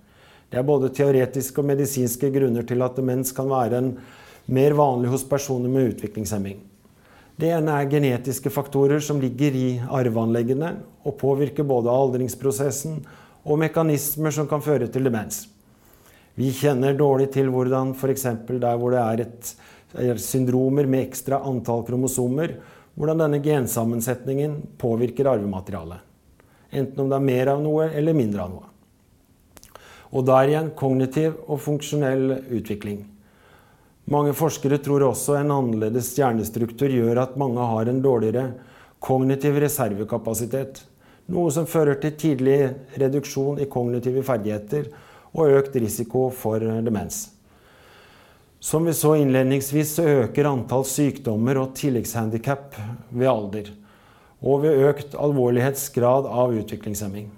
Det 0.48 0.58
er 0.58 0.64
både 0.64 0.88
teoretiske 0.96 1.60
og 1.60 1.68
medisinske 1.68 2.32
grunner 2.32 2.64
til 2.66 2.82
at 2.82 2.96
demens 2.96 3.34
kan 3.36 3.50
være 3.52 3.82
en 3.82 3.92
mer 4.48 4.74
vanlig 4.74 5.12
hos 5.12 5.26
personer 5.28 5.68
med 5.68 5.92
utviklingshemming. 5.92 6.62
Det 7.38 7.52
ene 7.54 7.70
er 7.78 7.86
genetiske 7.86 8.50
faktorer 8.50 8.98
som 9.04 9.20
ligger 9.22 9.54
i 9.54 9.66
arveanleggene 9.78 10.72
og 11.06 11.14
påvirker 11.20 11.66
både 11.66 11.92
aldringsprosessen 11.92 12.96
og 13.46 13.60
mekanismer 13.62 14.34
som 14.34 14.48
kan 14.50 14.64
føre 14.64 14.88
til 14.90 15.06
demens. 15.06 15.44
Vi 16.34 16.50
kjenner 16.54 16.98
dårlig 16.98 17.28
til 17.34 17.52
hvordan 17.54 17.92
f.eks. 17.94 18.26
der 18.48 18.80
hvor 18.80 18.90
det 18.94 19.04
er 19.04 19.22
et 19.22 20.22
syndromer 20.22 20.86
med 20.90 21.06
ekstra 21.06 21.38
antall 21.46 21.84
kromosomer, 21.86 22.56
hvordan 22.98 23.22
denne 23.22 23.40
gensammensetningen 23.42 24.58
påvirker 24.78 25.30
arvematerialet. 25.30 26.02
Enten 26.74 27.04
om 27.04 27.12
det 27.12 27.20
er 27.20 27.28
mer 27.30 27.52
av 27.54 27.62
noe 27.62 27.86
eller 27.94 28.18
mindre 28.18 28.48
av 28.48 28.50
noe. 28.56 28.66
Og 30.10 30.26
der 30.26 30.50
igjen 30.50 30.72
kognitiv 30.74 31.38
og 31.46 31.62
funksjonell 31.62 32.34
utvikling. 32.58 33.04
Mange 34.08 34.32
forskere 34.32 34.78
tror 34.80 35.02
også 35.04 35.34
en 35.36 35.50
annerledes 35.52 36.14
hjernestruktur 36.16 36.88
gjør 36.88 37.18
at 37.26 37.34
mange 37.36 37.60
har 37.60 37.90
en 37.90 37.98
dårligere 38.00 38.54
kognitiv 39.04 39.58
reservekapasitet. 39.60 40.80
Noe 41.28 41.52
som 41.52 41.68
fører 41.68 41.98
til 42.00 42.14
tidlig 42.16 42.56
reduksjon 42.96 43.60
i 43.60 43.68
kognitive 43.68 44.22
ferdigheter 44.24 44.88
og 45.36 45.52
økt 45.58 45.76
risiko 45.76 46.30
for 46.32 46.64
demens. 46.86 47.26
Som 48.64 48.88
vi 48.88 48.96
så 48.96 49.12
innledningsvis, 49.20 49.98
så 49.98 50.08
øker 50.24 50.48
antall 50.54 50.88
sykdommer 50.88 51.60
og 51.60 51.76
tilleggshandikap 51.76 52.80
ved 53.12 53.28
alder. 53.28 53.68
Og 54.40 54.64
ved 54.64 54.88
økt 54.88 55.14
alvorlighetsgrad 55.20 56.26
av 56.26 56.56
utviklingshemming. 56.56 57.28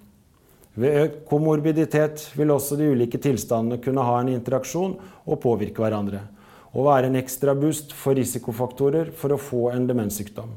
Ved 0.78 1.02
økt 1.02 1.22
komorbiditet 1.28 2.28
vil 2.38 2.54
også 2.54 2.78
de 2.78 2.92
ulike 2.94 3.18
tilstandene 3.18 3.82
kunne 3.82 4.06
ha 4.06 4.20
en 4.22 4.36
interaksjon 4.38 5.00
og 5.26 5.42
påvirke 5.42 5.82
hverandre. 5.82 6.28
Og 6.70 6.86
være 6.86 7.10
en 7.10 7.18
ekstra 7.18 7.54
boost 7.58 7.94
for 7.96 8.18
risikofaktorer 8.18 9.10
for 9.16 9.34
å 9.34 9.40
få 9.40 9.70
en 9.74 9.88
demenssykdom. 9.88 10.52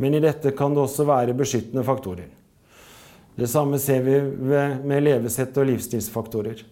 Men 0.00 0.16
i 0.16 0.22
dette 0.24 0.52
kan 0.56 0.74
det 0.74 0.82
også 0.84 1.06
være 1.08 1.36
beskyttende 1.36 1.84
faktorer. 1.84 2.28
Det 3.36 3.48
samme 3.52 3.78
ser 3.80 4.00
vi 4.04 4.16
med 4.88 5.04
levesett 5.04 5.56
og 5.60 5.68
livsstilsfaktorer. 5.68 6.62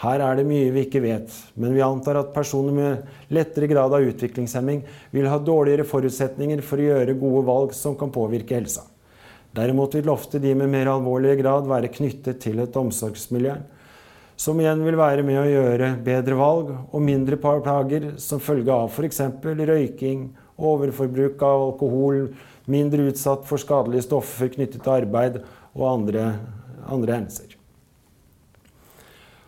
Her 0.00 0.20
er 0.20 0.36
det 0.36 0.44
mye 0.48 0.72
vi 0.72 0.82
ikke 0.84 1.00
vet, 1.00 1.32
men 1.56 1.72
vi 1.72 1.84
antar 1.84 2.18
at 2.20 2.34
personer 2.34 2.74
med 2.76 3.32
lettere 3.32 3.68
grad 3.68 3.94
av 3.96 4.04
utviklingshemming 4.04 4.82
vil 5.12 5.28
ha 5.28 5.38
dårligere 5.40 5.86
forutsetninger 5.88 6.60
for 6.64 6.80
å 6.80 6.88
gjøre 6.90 7.16
gode 7.20 7.44
valg 7.48 7.72
som 7.76 7.96
kan 7.96 8.12
påvirke 8.12 8.58
helsa. 8.58 8.84
Derimot 9.56 9.96
vil 9.96 10.12
ofte 10.12 10.40
de 10.40 10.52
med 10.56 10.68
mer 10.68 10.90
alvorlig 10.92 11.38
grad 11.40 11.68
være 11.68 11.92
knyttet 11.94 12.42
til 12.44 12.60
et 12.60 12.76
omsorgsmiljø, 12.76 13.54
som 14.36 14.60
igjen 14.60 14.82
vil 14.84 14.98
være 15.00 15.24
med 15.24 15.40
å 15.40 15.48
gjøre 15.48 15.94
bedre 16.04 16.36
valg 16.36 16.72
og 16.76 17.02
mindre 17.02 17.38
plager 17.40 18.12
som 18.20 18.42
følge 18.42 18.72
av 18.72 18.92
f.eks. 18.92 19.22
røyking, 19.42 20.28
overforbruk 20.56 21.42
av 21.42 21.64
alkohol, 21.70 22.28
mindre 22.68 23.08
utsatt 23.10 23.46
for 23.48 23.60
skadelige 23.60 24.04
stoffer 24.06 24.52
knyttet 24.52 24.82
til 24.84 24.92
arbeid 24.92 25.40
og 25.72 25.86
andre, 25.88 26.26
andre 26.84 27.16
hendelser. 27.16 27.56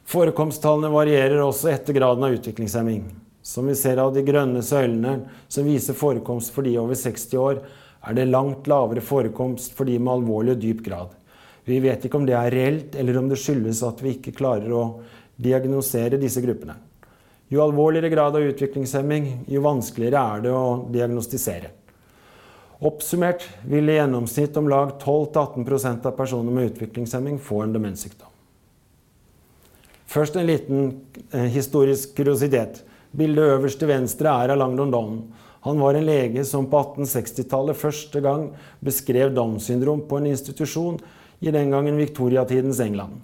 Forekomsttallene 0.09 0.89
varierer 0.89 1.43
også 1.45 1.69
etter 1.75 1.93
graden 1.93 2.25
av 2.25 2.39
utviklingshemming. 2.39 3.03
Som 3.45 3.69
vi 3.69 3.75
ser 3.77 4.01
av 4.01 4.15
de 4.15 4.23
grønne 4.25 4.63
søylene 4.65 5.19
som 5.53 5.69
viser 5.69 5.97
forekomst 5.97 6.53
for 6.55 6.65
de 6.65 6.79
over 6.81 6.97
60 6.97 7.37
år, 7.41 7.61
er 8.09 8.17
det 8.17 8.29
langt 8.31 8.69
lavere 8.71 9.05
forekomst 9.05 9.75
for 9.77 9.89
de 9.89 9.99
med 10.01 10.15
alvorlig 10.15 10.57
og 10.57 10.63
dyp 10.65 10.81
grad. 10.87 11.18
Vi 11.69 11.79
vet 11.85 12.05
ikke 12.07 12.17
om 12.17 12.27
det 12.27 12.37
er 12.39 12.53
reelt, 12.55 12.95
eller 12.97 13.19
om 13.21 13.29
det 13.29 13.37
skyldes 13.41 13.83
at 13.85 14.01
vi 14.01 14.15
ikke 14.17 14.37
klarer 14.37 14.73
å 14.73 14.85
diagnosere 15.37 16.21
disse 16.21 16.41
gruppene. 16.41 16.79
Jo 17.53 17.63
alvorligere 17.65 18.11
grad 18.13 18.37
av 18.37 18.45
utviklingshemming, 18.45 19.29
jo 19.49 19.65
vanskeligere 19.65 20.23
er 20.35 20.47
det 20.47 20.55
å 20.57 20.65
diagnostisere. 20.93 21.71
Oppsummert 22.89 23.45
vil 23.67 23.91
i 23.91 23.97
gjennomsnitt 23.97 24.57
om 24.61 24.69
lag 24.71 24.95
12-18% 25.03 26.09
av 26.09 26.17
personer 26.17 26.55
med 26.55 26.71
utviklingshemming 26.71 27.41
få 27.43 27.65
en 27.65 27.73
demenssykdom. 27.75 28.31
Først 30.09 30.39
en 30.41 30.49
liten 30.49 30.87
eh, 31.33 31.49
historisk 31.53 32.15
kuriositet. 32.17 32.81
Bildet 33.13 33.57
øverst 33.57 33.81
til 33.83 33.91
venstre 33.91 34.31
er 34.31 34.55
av 34.55 34.61
Langdon 34.61 34.93
Down. 34.95 35.19
Han 35.67 35.81
var 35.83 35.99
en 35.99 36.07
lege 36.07 36.45
som 36.49 36.69
på 36.71 36.81
1860-tallet 36.95 37.77
første 37.77 38.23
gang 38.25 38.47
beskrev 38.85 39.35
Downs 39.37 39.67
syndrom 39.69 40.05
på 40.09 40.21
en 40.21 40.31
institusjon 40.31 41.01
i 41.41 41.51
den 41.55 41.71
gangen 41.71 41.97
viktoriatidens 41.97 42.81
England. 42.81 43.21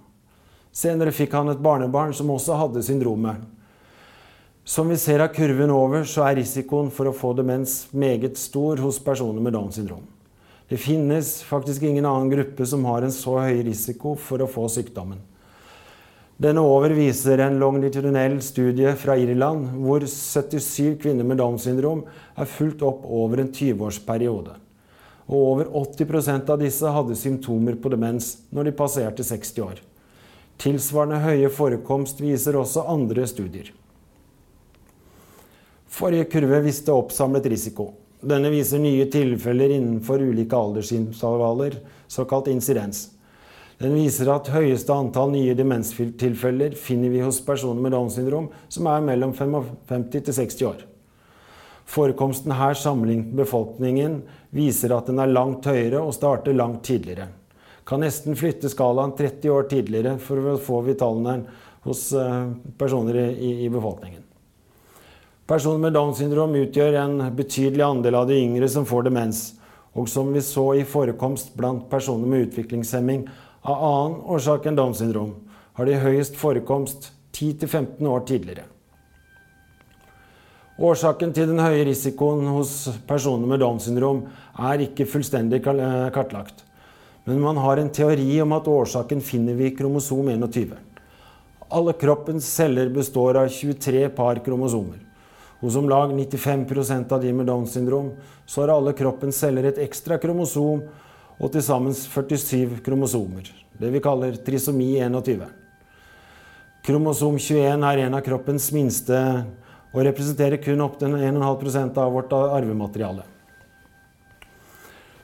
Senere 0.75 1.15
fikk 1.15 1.35
han 1.35 1.53
et 1.53 1.63
barnebarn 1.63 2.15
som 2.15 2.33
også 2.35 2.57
hadde 2.59 2.83
syndromet. 2.83 3.43
Som 4.65 4.89
vi 4.89 4.97
ser 4.97 5.21
av 5.21 5.35
kurven 5.35 5.71
over, 5.71 6.07
så 6.09 6.25
er 6.25 6.39
risikoen 6.41 6.89
for 6.95 7.11
å 7.11 7.15
få 7.15 7.35
demens 7.37 7.85
meget 7.93 8.39
stor 8.41 8.81
hos 8.81 8.99
personer 9.03 9.45
med 9.45 9.53
Downs 9.55 9.77
syndrom. 9.77 10.07
Det 10.71 10.81
finnes 10.81 11.43
faktisk 11.45 11.85
ingen 11.85 12.07
annen 12.09 12.33
gruppe 12.33 12.65
som 12.67 12.87
har 12.89 13.05
en 13.05 13.13
så 13.13 13.37
høy 13.43 13.61
risiko 13.67 14.15
for 14.17 14.41
å 14.41 14.49
få 14.49 14.65
sykdommen. 14.73 15.21
Denne 16.41 16.65
over 16.67 16.91
viser 16.97 17.39
en 17.45 17.61
longitudinell 17.61 18.41
studie 18.43 18.97
fra 18.99 19.15
Irland 19.21 19.69
hvor 19.85 20.03
77 20.09 20.97
kvinner 21.05 21.29
med 21.29 21.39
Downs 21.39 21.69
syndrom 21.69 22.03
er 22.35 22.51
fulgt 22.51 22.83
opp 22.83 23.05
over 23.07 23.45
en 23.45 23.53
20-årsperiode. 23.55 24.57
Og 25.27 25.37
over 25.39 25.71
80% 25.81 26.51
av 26.53 26.61
disse 26.61 26.91
hadde 26.97 27.17
symptomer 27.17 27.79
på 27.81 27.93
demens 27.93 28.35
når 28.53 28.69
de 28.69 28.77
passerte 28.77 29.25
60 29.25 29.65
år. 29.65 29.81
Tilsvarende 30.61 31.23
høye 31.25 31.51
forekomst 31.51 32.21
viser 32.23 32.59
også 32.61 32.85
andre 32.93 33.27
studier. 33.27 33.73
Forrige 35.95 36.29
kurve 36.31 36.61
viste 36.65 36.93
oppsamlet 36.93 37.47
risiko. 37.51 37.93
Denne 38.25 38.51
viser 38.51 38.81
nye 38.81 39.05
tilfeller 39.13 39.75
innenfor 39.77 40.23
ulike 40.25 40.57
aldersintervaller, 40.57 41.77
såkalt 42.09 42.49
insidens. 42.51 43.09
Den 43.79 43.95
viser 43.99 44.31
at 44.33 44.49
høyeste 44.55 44.95
antall 44.95 45.33
nye 45.35 45.55
demenstilfeller 45.59 46.77
finner 46.79 47.13
vi 47.13 47.23
hos 47.25 47.41
personer 47.45 47.83
med 47.83 47.93
Downs 47.93 48.17
syndrom 48.19 48.49
som 48.73 48.89
er 48.91 49.05
mellom 49.05 49.35
55 49.35 50.07
til 50.15 50.37
60 50.39 50.67
år. 50.71 50.85
Forekomsten 51.87 52.55
her 52.57 52.75
sammenlignet 52.75 53.27
med 53.27 53.45
befolkningen 53.45 54.23
viser 54.51 54.95
at 54.97 55.11
den 55.11 55.21
er 55.21 55.33
langt 55.33 55.67
høyere 55.69 56.01
og 56.01 56.15
starter 56.17 56.57
langt 56.57 56.85
tidligere. 56.89 57.29
Kan 57.85 58.01
nesten 58.01 58.37
flytte 58.37 58.71
skalaen 58.73 59.13
30 59.19 59.51
år 59.53 59.69
tidligere 59.69 60.17
for 60.23 60.41
å 60.41 60.57
få 60.57 60.81
vitalen 60.87 61.27
tallene 61.29 61.63
hos 61.85 62.13
eh, 62.17 62.47
personer 62.81 63.19
i, 63.37 63.67
i 63.67 63.69
befolkningen. 63.69 64.23
Personer 65.47 65.79
med 65.79 65.93
Downs 65.93 66.19
syndrom 66.19 66.55
utgjør 66.57 66.97
en 67.03 67.19
betydelig 67.37 67.85
andel 67.85 68.17
av 68.17 68.31
de 68.31 68.39
yngre 68.41 68.69
som 68.73 68.87
får 68.89 69.05
demens. 69.11 69.43
Og 69.93 70.09
som 70.09 70.33
vi 70.33 70.41
så 70.43 70.71
i 70.81 70.87
forekomst 70.89 71.53
blant 71.59 71.85
personer 71.91 72.27
med 72.27 72.49
utviklingshemming, 72.49 73.27
av 73.65 73.85
annen 73.85 74.17
årsak 74.33 74.67
enn 74.67 74.77
Downs 74.77 75.03
syndrom 75.05 75.35
har 75.77 75.89
de 75.89 76.01
høyest 76.01 76.37
forekomst 76.41 77.11
10-15 77.37 78.09
år 78.09 78.25
tidligere. 78.29 78.65
Årsaken 80.75 81.31
til 81.31 81.53
den 81.53 81.63
høye 81.63 81.85
risikoen 81.87 82.49
hos 82.51 82.89
personer 83.07 83.47
med 83.47 83.61
Downs 83.63 83.85
syndrom 83.87 84.25
er 84.59 84.83
ikke 84.83 85.07
fullstendig 85.07 85.61
eh, 85.71 86.09
kartlagt. 86.15 86.65
Men 87.25 87.39
man 87.41 87.61
har 87.63 87.79
en 87.79 87.93
teori 87.95 88.41
om 88.43 88.57
at 88.57 88.67
årsaken 88.67 89.23
finner 89.23 89.55
vi 89.55 89.69
i 89.71 89.77
kromosom 89.77 90.33
21. 90.33 90.75
Alle 91.71 91.95
kroppens 91.95 92.51
celler 92.57 92.91
består 92.91 93.39
av 93.39 93.49
23 93.55 94.09
par 94.19 94.43
kromosomer. 94.43 94.99
Hos 95.63 95.79
om 95.79 95.87
lag 95.89 96.11
95% 96.11 97.13
av 97.15 97.23
de 97.23 97.33
med 97.33 97.47
Downs 97.47 97.79
syndrom 97.79 98.11
så 98.45 98.65
har 98.65 98.75
alle 98.75 98.99
kroppens 98.99 99.39
celler 99.39 99.71
et 99.71 99.79
ekstra 99.79 100.19
kromosom 100.19 100.83
og 101.39 101.51
til 101.55 101.63
sammen 101.63 101.95
47 101.95 102.83
kromosomer. 102.85 103.47
Det 103.79 103.95
vi 103.95 104.03
kaller 104.03 104.35
trisomi 104.43 104.97
21. 104.99 105.47
Kromosom 106.85 107.39
21 107.39 107.87
er 107.95 108.09
en 108.09 108.19
av 108.19 108.27
kroppens 108.27 108.73
minste 108.75 109.21
og 109.95 110.03
representerer 110.03 110.59
kun 110.63 110.83
opptil 110.83 111.15
1,5% 111.15 112.01
av 112.03 112.11
vårt 112.13 112.33
arvemateriale. 112.35 113.23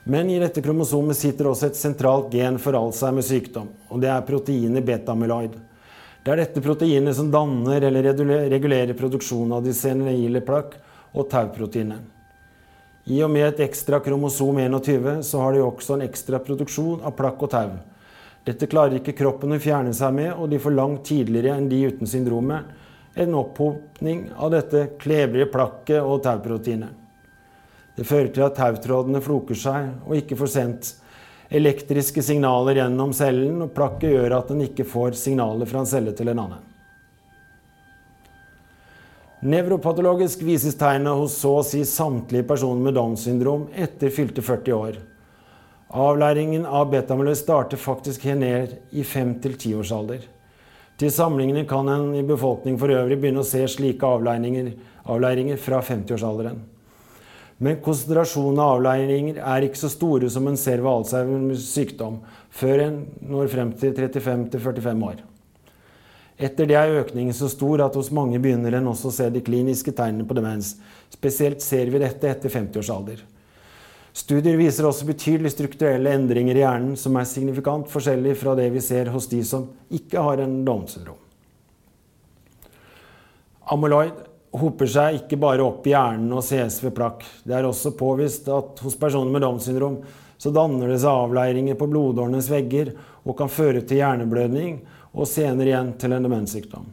Men 0.03 0.29
i 0.29 0.39
dette 0.41 0.63
kromosomet 0.63 1.17
sitter 1.17 1.51
også 1.51 1.67
et 1.67 1.77
sentralt 1.77 2.31
gen 2.33 2.57
for 2.59 2.73
Alzheimers 2.79 3.27
sykdom, 3.29 3.67
og 3.91 4.01
det 4.01 4.09
er 4.09 4.23
proteinet 4.25 4.87
betamyloid. 4.87 5.59
Det 6.23 6.31
er 6.33 6.41
dette 6.41 6.63
proteinet 6.63 7.17
som 7.17 7.29
danner 7.33 7.83
eller 7.85 8.09
regulerer 8.49 8.97
produksjonen 8.97 9.59
av 9.59 9.65
de 9.65 9.75
senile 9.77 10.41
plakk 10.45 10.79
og 11.11 11.29
tauproteinet. 11.29 12.01
I 13.11 13.21
og 13.25 13.31
med 13.33 13.47
et 13.47 13.63
ekstra 13.65 13.99
kromosom 14.01 14.59
21 14.61 15.23
så 15.25 15.39
har 15.41 15.55
de 15.55 15.63
også 15.65 15.97
en 15.97 16.05
ekstra 16.05 16.39
produksjon 16.41 17.01
av 17.01 17.15
plakk 17.17 17.41
og 17.41 17.51
tau. 17.51 17.71
Dette 18.45 18.69
klarer 18.69 18.97
ikke 18.97 19.17
kroppen 19.17 19.53
å 19.53 19.61
fjerne 19.61 19.93
seg 19.93 20.13
med, 20.17 20.31
og 20.33 20.49
de 20.49 20.61
får 20.61 20.73
langt 20.77 21.03
tidligere 21.09 21.57
enn 21.57 21.69
de 21.69 21.81
uten 21.89 22.09
syndromet 22.09 22.80
en 23.13 23.35
opphopning 23.35 24.29
av 24.37 24.51
dette 24.53 24.85
klebrige 25.01 25.49
plakket 25.51 25.99
og 25.99 26.23
tauproteinet. 26.23 26.97
Det 27.97 28.07
fører 28.07 28.31
til 28.31 28.45
at 28.45 28.55
tautrådene 28.55 29.19
floker 29.21 29.57
seg 29.57 30.07
og 30.07 30.15
ikke 30.15 30.37
får 30.39 30.51
sendt 30.53 30.91
elektriske 31.51 32.23
signaler 32.23 32.79
gjennom 32.79 33.11
cellen, 33.13 33.59
og 33.65 33.73
plakket 33.75 34.13
gjør 34.15 34.37
at 34.37 34.51
den 34.53 34.63
ikke 34.69 34.87
får 34.87 35.17
signaler 35.19 35.67
fra 35.67 35.83
en 35.83 35.89
celle 35.89 36.13
til 36.15 36.31
en 36.31 36.39
annen. 36.45 36.67
Nevropatologisk 39.41 40.43
vises 40.45 40.77
tegnet 40.77 41.17
hos 41.17 41.35
så 41.41 41.55
å 41.59 41.63
si 41.65 41.81
samtlige 41.87 42.45
personer 42.47 42.85
med 42.85 42.93
Downs 42.95 43.25
syndrom 43.25 43.65
etter 43.73 44.13
fylte 44.13 44.43
40 44.45 44.75
år. 44.77 44.99
Avlæringen 45.91 46.63
av 46.63 46.91
betamyløs 46.93 47.41
starter 47.41 47.81
faktisk 47.81 48.23
her 48.29 48.37
ned 48.39 48.77
i 48.95 49.03
5-10-årsalder. 49.03 50.21
Til 50.99 51.13
sammenligning 51.13 51.65
kan 51.69 51.87
en 51.89 52.11
i 52.17 52.25
befolkningen 52.25 52.79
for 52.81 52.93
øvrig 52.93 53.17
begynne 53.21 53.41
å 53.41 53.47
se 53.47 53.63
slike 53.69 54.05
avleiringer 54.05 55.57
fra 55.61 55.81
50-årsalderen. 55.85 56.59
Men 57.61 57.81
konsentrasjonen 57.85 58.57
av 58.57 58.79
avleiringer 58.79 59.37
er 59.37 59.67
ikke 59.67 59.77
så 59.77 59.89
store 59.93 60.29
som 60.33 60.47
en 60.49 60.57
ser 60.57 60.81
ved 60.81 60.91
Alzheimers 60.91 61.67
sykdom, 61.69 62.17
før 62.49 62.87
en 62.87 62.95
når 63.21 63.51
frem 63.53 63.73
til 63.77 63.93
35-45 63.93 65.05
år. 65.05 65.19
Etter 66.41 66.65
det 66.65 66.77
er 66.79 66.95
økningen 67.03 67.35
så 67.37 67.45
stor 67.53 67.83
at 67.85 67.97
hos 67.99 68.09
mange 68.17 68.39
begynner 68.41 68.73
en 68.79 68.89
også 68.89 69.11
å 69.11 69.13
se 69.13 69.27
de 69.29 69.43
kliniske 69.45 69.93
tegnene 69.93 70.25
på 70.25 70.37
demens. 70.37 70.73
Spesielt 71.13 71.61
ser 71.61 71.91
vi 71.93 72.01
dette 72.01 72.31
etter 72.31 72.49
50 72.49 72.81
års 72.81 72.89
alder. 72.89 73.21
Studier 74.13 74.57
viser 74.59 74.87
også 74.87 75.07
betydelige 75.07 75.53
strukturelle 75.53 76.11
endringer 76.11 76.57
i 76.57 76.63
hjernen 76.65 76.97
som 76.99 77.15
er 77.15 77.27
signifikant 77.29 77.87
forskjellig 77.91 78.35
fra 78.41 78.57
det 78.59 78.67
vi 78.73 78.83
ser 78.83 79.11
hos 79.13 79.29
de 79.31 79.39
som 79.47 79.69
ikke 79.93 80.19
har 80.19 80.43
en 80.43 80.57
Downs 80.67 80.97
syndrom. 80.97 81.19
Amyloid 83.71 84.17
hoper 84.59 84.89
seg 84.91 85.21
ikke 85.21 85.39
bare 85.39 85.63
opp 85.63 85.85
i 85.87 85.93
hjernen 85.93 86.33
og 86.35 86.43
ses 86.43 86.81
ved 86.83 86.91
plakk. 86.97 87.23
Det 87.47 87.55
er 87.55 87.67
også 87.67 87.93
påvist 87.95 88.49
at 88.51 88.81
hos 88.83 88.99
personer 88.99 89.31
med 89.31 89.45
Downs 89.45 89.69
syndrom 89.69 90.01
så 90.41 90.51
danner 90.51 90.91
det 90.91 90.99
seg 91.03 91.23
avleiringer 91.27 91.77
på 91.79 91.87
blodårenes 91.87 92.49
vegger 92.51 92.91
og 93.23 93.37
kan 93.39 93.51
føre 93.51 93.83
til 93.85 94.01
hjerneblødning 94.01 94.81
og 95.13 95.29
senere 95.29 95.71
igjen 95.71 95.93
til 96.01 96.15
en 96.17 96.27
demenssykdom. 96.27 96.87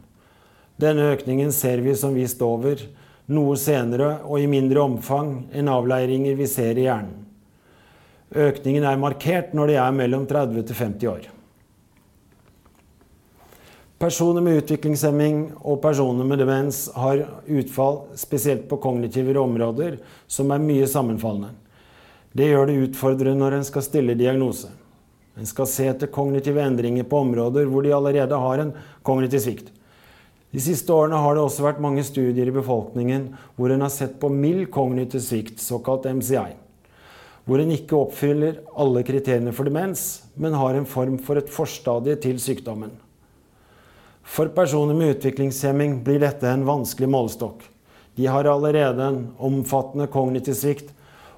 Denne 0.79 1.09
økningen 1.15 1.51
ser 1.51 1.81
vi 1.83 1.95
som 1.99 2.15
vist 2.15 2.39
over, 2.45 2.79
noe 3.29 3.57
senere 3.59 4.19
og 4.25 4.41
i 4.41 4.49
mindre 4.49 4.81
omfang 4.81 5.33
enn 5.53 5.69
avleiringer 5.69 6.37
vi 6.39 6.47
ser 6.49 6.77
i 6.77 6.87
hjernen. 6.87 7.25
Økningen 8.29 8.85
er 8.85 9.01
markert 9.01 9.53
når 9.57 9.71
de 9.71 9.77
er 9.81 9.93
mellom 9.95 10.25
30 10.29 10.65
til 10.69 10.77
50 10.77 11.09
år. 11.09 11.29
Personer 13.99 14.43
med 14.45 14.61
utviklingshemming 14.61 15.39
og 15.59 15.81
personer 15.83 16.23
med 16.23 16.39
demens 16.39 16.85
har 16.95 17.25
utfall 17.51 17.97
spesielt 18.15 18.69
på 18.69 18.77
kognitive 18.79 19.35
områder 19.41 19.97
som 20.27 20.53
er 20.55 20.63
mye 20.63 20.87
sammenfallende. 20.87 21.49
Det 22.31 22.47
gjør 22.47 22.69
det 22.69 22.77
utfordrende 22.85 23.41
når 23.41 23.57
en 23.57 23.67
skal 23.67 23.83
stille 23.83 24.15
diagnose. 24.15 24.69
En 25.35 25.49
skal 25.49 25.67
se 25.67 25.89
etter 25.89 26.11
kognitive 26.13 26.61
endringer 26.63 27.03
på 27.09 27.25
områder 27.25 27.67
hvor 27.67 27.83
de 27.83 27.91
allerede 27.95 28.39
har 28.39 28.63
en 28.63 28.71
kognitiv 29.03 29.43
svikt. 29.43 29.73
De 30.49 30.61
siste 30.63 30.89
årene 30.89 31.19
har 31.21 31.35
det 31.37 31.43
også 31.43 31.61
vært 31.61 31.81
mange 31.83 32.01
studier 32.05 32.49
i 32.49 32.55
befolkningen 32.55 33.27
hvor 33.57 33.69
en 33.69 33.83
har 33.85 33.91
sett 33.93 34.15
på 34.21 34.31
mild 34.33 34.71
kognitiv 34.73 35.21
svikt, 35.21 35.61
såkalt 35.61 36.07
MCI. 36.09 36.55
Hvor 37.45 37.61
en 37.61 37.73
ikke 37.73 37.97
oppfyller 37.97 38.57
alle 38.77 39.03
kriteriene 39.05 39.53
for 39.53 39.69
demens, 39.69 40.23
men 40.33 40.57
har 40.57 40.77
en 40.77 40.89
form 40.89 41.19
for 41.21 41.37
et 41.37 41.53
forstadie 41.53 42.17
til 42.21 42.41
sykdommen. 42.41 42.91
For 44.25 44.49
personer 44.53 44.97
med 44.97 45.15
utviklingshemming 45.15 45.99
blir 46.05 46.21
dette 46.21 46.49
en 46.49 46.65
vanskelig 46.65 47.09
målestokk. 47.09 47.63
De 48.17 48.27
har 48.29 48.49
allerede 48.49 49.05
en 49.05 49.23
omfattende 49.37 50.09
kognitiv 50.11 50.57
svikt, 50.57 50.89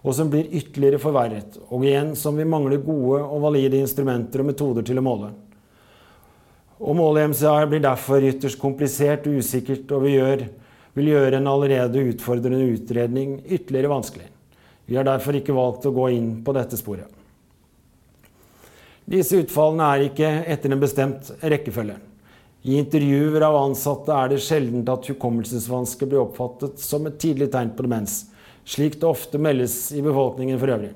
og 0.01 0.15
som 0.17 0.31
blir 0.31 0.49
ytterligere 0.49 0.99
forverret, 0.99 1.59
og 1.69 1.83
igjen 1.85 2.15
som 2.17 2.39
vi 2.39 2.47
mangler 2.47 2.81
gode 2.81 3.19
og 3.21 3.43
valide 3.43 3.83
instrumenter 3.83 4.41
og 4.41 4.49
metoder 4.49 4.87
til 4.87 4.97
å 4.97 5.05
måle. 5.05 5.35
Å 6.81 6.93
i 6.97 7.27
MCA 7.29 7.67
blir 7.69 7.81
derfor 7.83 8.23
ytterst 8.25 8.57
komplisert 8.57 9.27
og 9.29 9.37
usikkert, 9.37 9.85
og 9.93 10.01
vi 10.07 10.15
gjør, 10.15 10.47
vil 10.97 11.09
gjøre 11.11 11.37
en 11.37 11.49
allerede 11.51 12.05
utfordrende 12.09 12.71
utredning 12.73 13.35
ytterligere 13.45 13.91
vanskelig. 13.91 14.29
Vi 14.89 14.97
har 14.97 15.05
derfor 15.05 15.37
ikke 15.37 15.53
valgt 15.53 15.85
å 15.85 15.93
gå 15.93 16.07
inn 16.15 16.31
på 16.41 16.55
dette 16.57 16.79
sporet. 16.79 17.05
Disse 19.11 19.37
utfallene 19.43 19.91
er 19.91 20.07
ikke 20.07 20.31
etter 20.49 20.73
en 20.73 20.81
bestemt 20.81 21.29
rekkefølge. 21.41 21.99
I 22.65 22.77
intervjuer 22.81 23.45
av 23.45 23.59
ansatte 23.59 24.13
er 24.17 24.33
det 24.33 24.41
sjelden 24.41 24.83
at 24.89 25.07
hukommelsesvansker 25.09 26.09
blir 26.09 26.23
oppfattet 26.23 26.81
som 26.81 27.05
et 27.09 27.21
tidlig 27.21 27.51
tegn 27.53 27.75
på 27.77 27.85
demens, 27.85 28.23
slik 28.65 28.97
det 29.01 29.09
ofte 29.09 29.41
meldes 29.41 29.77
i 29.93 30.01
befolkningen 30.05 30.57
for 30.61 30.73
øvrig. 30.73 30.91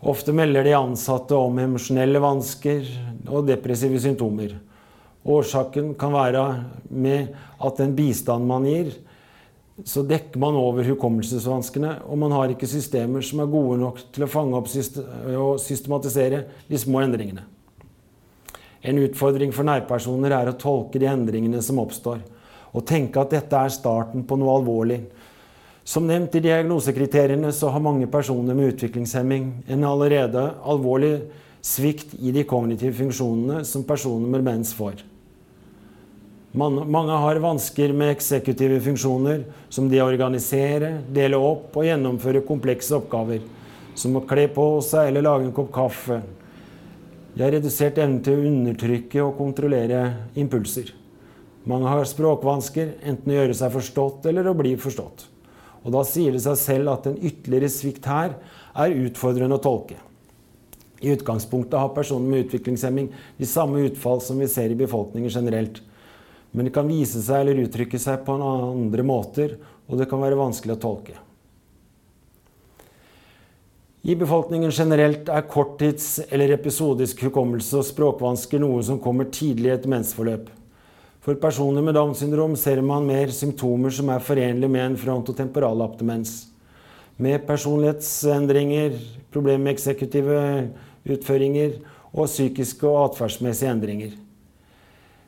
Ofte 0.00 0.32
melder 0.32 0.64
de 0.64 0.76
ansatte 0.78 1.34
om 1.34 1.58
emosjonelle 1.58 2.20
vansker 2.22 2.86
og 3.26 3.48
depressive 3.48 3.98
symptomer. 3.98 4.54
Årsaken 5.26 5.90
kan 5.98 6.14
være 6.14 6.44
med 6.88 7.32
at 7.58 7.80
den 7.82 7.96
bistand 7.98 8.46
man 8.46 8.68
gir, 8.68 8.92
så 9.84 10.04
dekker 10.06 10.38
man 10.42 10.56
over 10.58 10.86
hukommelsesvanskene, 10.86 11.96
og 12.06 12.18
man 12.18 12.32
har 12.34 12.54
ikke 12.54 12.70
systemer 12.70 13.22
som 13.26 13.42
er 13.42 13.50
gode 13.50 13.78
nok 13.82 14.00
til 14.14 14.24
å 14.26 14.30
fange 14.30 14.58
opp 14.58 14.70
og 14.70 15.60
systematisere 15.62 16.44
de 16.70 16.78
små 16.78 17.02
endringene. 17.02 17.44
En 18.82 18.98
utfordring 19.02 19.50
for 19.54 19.66
nærpersoner 19.66 20.34
er 20.34 20.50
å 20.50 20.58
tolke 20.58 21.02
de 21.02 21.10
endringene 21.10 21.62
som 21.62 21.82
oppstår, 21.82 22.22
og 22.70 22.86
tenke 22.86 23.18
at 23.18 23.34
dette 23.34 23.58
er 23.66 23.74
starten 23.74 24.22
på 24.26 24.38
noe 24.38 24.58
alvorlig. 24.60 25.00
Som 25.88 26.04
nevnt 26.04 26.34
i 26.36 26.42
diagnosekriteriene 26.44 27.48
så 27.56 27.70
har 27.72 27.80
mange 27.80 28.04
personer 28.12 28.52
med 28.52 28.74
utviklingshemming 28.74 29.44
en 29.72 29.84
allerede 29.88 30.42
alvorlig 30.68 31.14
svikt 31.64 32.10
i 32.20 32.32
de 32.34 32.42
kognitive 32.44 32.92
funksjonene 32.98 33.62
som 33.64 33.86
personer 33.88 34.28
med 34.28 34.42
demens 34.42 34.74
får. 34.76 34.98
Mange 36.52 37.16
har 37.22 37.40
vansker 37.40 37.94
med 37.96 38.12
eksekutive 38.12 38.82
funksjoner, 38.84 39.46
som 39.72 39.88
de 39.88 40.02
å 40.02 40.10
organisere, 40.10 40.90
dele 41.08 41.40
opp 41.40 41.76
og 41.80 41.88
gjennomføre 41.88 42.44
komplekse 42.44 42.92
oppgaver, 42.98 43.40
som 43.96 44.20
å 44.20 44.24
kle 44.28 44.44
på 44.52 44.68
seg 44.84 45.08
eller 45.08 45.24
lage 45.24 45.48
en 45.48 45.56
kopp 45.56 45.72
kaffe, 45.72 46.20
de 47.32 47.46
har 47.46 47.54
redusert 47.54 47.96
evnen 48.02 48.20
til 48.26 48.36
å 48.36 48.52
undertrykke 48.52 49.24
og 49.24 49.40
kontrollere 49.40 50.04
impulser. 50.36 50.92
Mange 51.68 51.88
har 51.88 52.04
språkvansker, 52.12 52.98
enten 53.08 53.32
å 53.32 53.40
gjøre 53.40 53.56
seg 53.56 53.74
forstått 53.78 54.28
eller 54.28 54.52
å 54.52 54.56
bli 54.58 54.76
forstått. 54.80 55.28
Og 55.88 55.94
Da 55.94 56.02
sier 56.04 56.34
det 56.36 56.42
seg 56.44 56.58
selv 56.60 56.92
at 56.92 57.06
en 57.08 57.16
ytterligere 57.16 57.72
svikt 57.72 58.04
her 58.04 58.34
er 58.76 58.96
utfordrende 59.06 59.56
å 59.56 59.62
tolke. 59.64 59.96
I 61.00 61.14
utgangspunktet 61.14 61.78
har 61.78 61.94
personer 61.96 62.28
med 62.28 62.44
utviklingshemming 62.44 63.06
de 63.38 63.48
samme 63.48 63.86
utfall 63.86 64.20
som 64.20 64.36
vi 64.36 64.50
ser 64.52 64.68
i 64.68 64.76
befolkningen 64.76 65.32
generelt. 65.32 65.80
Men 66.52 66.68
det 66.68 66.74
kan 66.76 66.90
vise 66.90 67.22
seg 67.24 67.40
eller 67.40 67.62
uttrykke 67.64 68.00
seg 68.02 68.20
på 68.26 68.36
andre 68.36 69.06
måter, 69.06 69.56
og 69.88 69.96
det 69.96 70.10
kan 70.10 70.20
være 70.20 70.36
vanskelig 70.36 70.76
å 70.76 70.82
tolke. 70.82 71.16
I 74.04 74.14
befolkningen 74.16 74.70
generelt 74.74 75.32
er 75.32 75.48
korttids- 75.48 76.20
eller 76.28 76.52
episodisk 76.52 77.24
hukommelse 77.24 77.80
og 77.80 77.88
språkvansker 77.88 78.60
noe 78.60 78.84
som 78.84 79.00
kommer 79.00 79.32
tidlig 79.32 79.72
i 79.72 79.76
et 79.78 79.88
mensforløp. 79.88 80.52
For 81.28 81.36
personer 81.36 81.82
med 81.84 81.92
Downs 81.92 82.22
syndrom 82.22 82.54
ser 82.56 82.80
man 82.80 83.04
mer 83.04 83.28
symptomer 83.36 83.92
som 83.92 84.08
er 84.08 84.22
forenlige 84.24 84.72
med 84.72 84.80
en 84.80 84.94
frontotemporal 84.96 85.82
abdemens. 85.84 86.46
Med 87.20 87.42
personlighetsendringer, 87.44 88.94
problemer 89.28 89.60
med 89.66 89.74
eksekutive 89.74 90.38
utføringer 91.04 91.74
og 92.14 92.30
psykiske 92.30 92.88
og 92.88 93.10
atferdsmessige 93.10 93.74
endringer. 93.74 94.14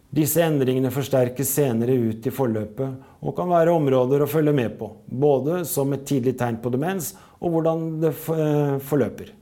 Disse 0.08 0.40
endringene 0.40 0.88
forsterkes 0.94 1.52
senere 1.58 1.98
ut 2.00 2.24
i 2.24 2.32
forløpet 2.32 3.20
og 3.20 3.36
kan 3.36 3.52
være 3.52 3.74
områder 3.76 4.24
å 4.24 4.30
følge 4.38 4.54
med 4.56 4.78
på, 4.78 4.88
både 5.04 5.66
som 5.68 5.92
et 5.92 6.06
tidlig 6.08 6.32
tegn 6.40 6.62
på 6.64 6.72
demens 6.72 7.10
og 7.42 7.58
hvordan 7.58 7.84
det 8.06 8.14
eh, 8.38 8.78
forløper. 8.88 9.34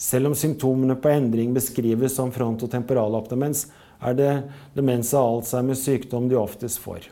Selv 0.00 0.32
om 0.32 0.34
symptomene 0.34 0.98
på 0.98 1.14
endring 1.14 1.54
beskrives 1.54 2.18
som 2.18 2.34
frontotemporal 2.34 3.14
abdemens, 3.20 3.68
er 4.00 4.16
det 4.16 4.34
demens 4.76 5.12
og 5.14 5.40
Alzheimers 5.40 5.84
sykdom 5.84 6.28
de 6.30 6.38
oftest 6.40 6.80
får. 6.82 7.08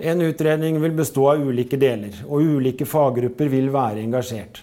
En 0.00 0.22
utredning 0.24 0.78
vil 0.80 0.96
bestå 0.96 1.26
av 1.34 1.42
ulike 1.44 1.76
deler, 1.76 2.14
og 2.24 2.56
ulike 2.56 2.86
faggrupper 2.88 3.50
vil 3.52 3.68
være 3.72 4.00
engasjert. 4.00 4.62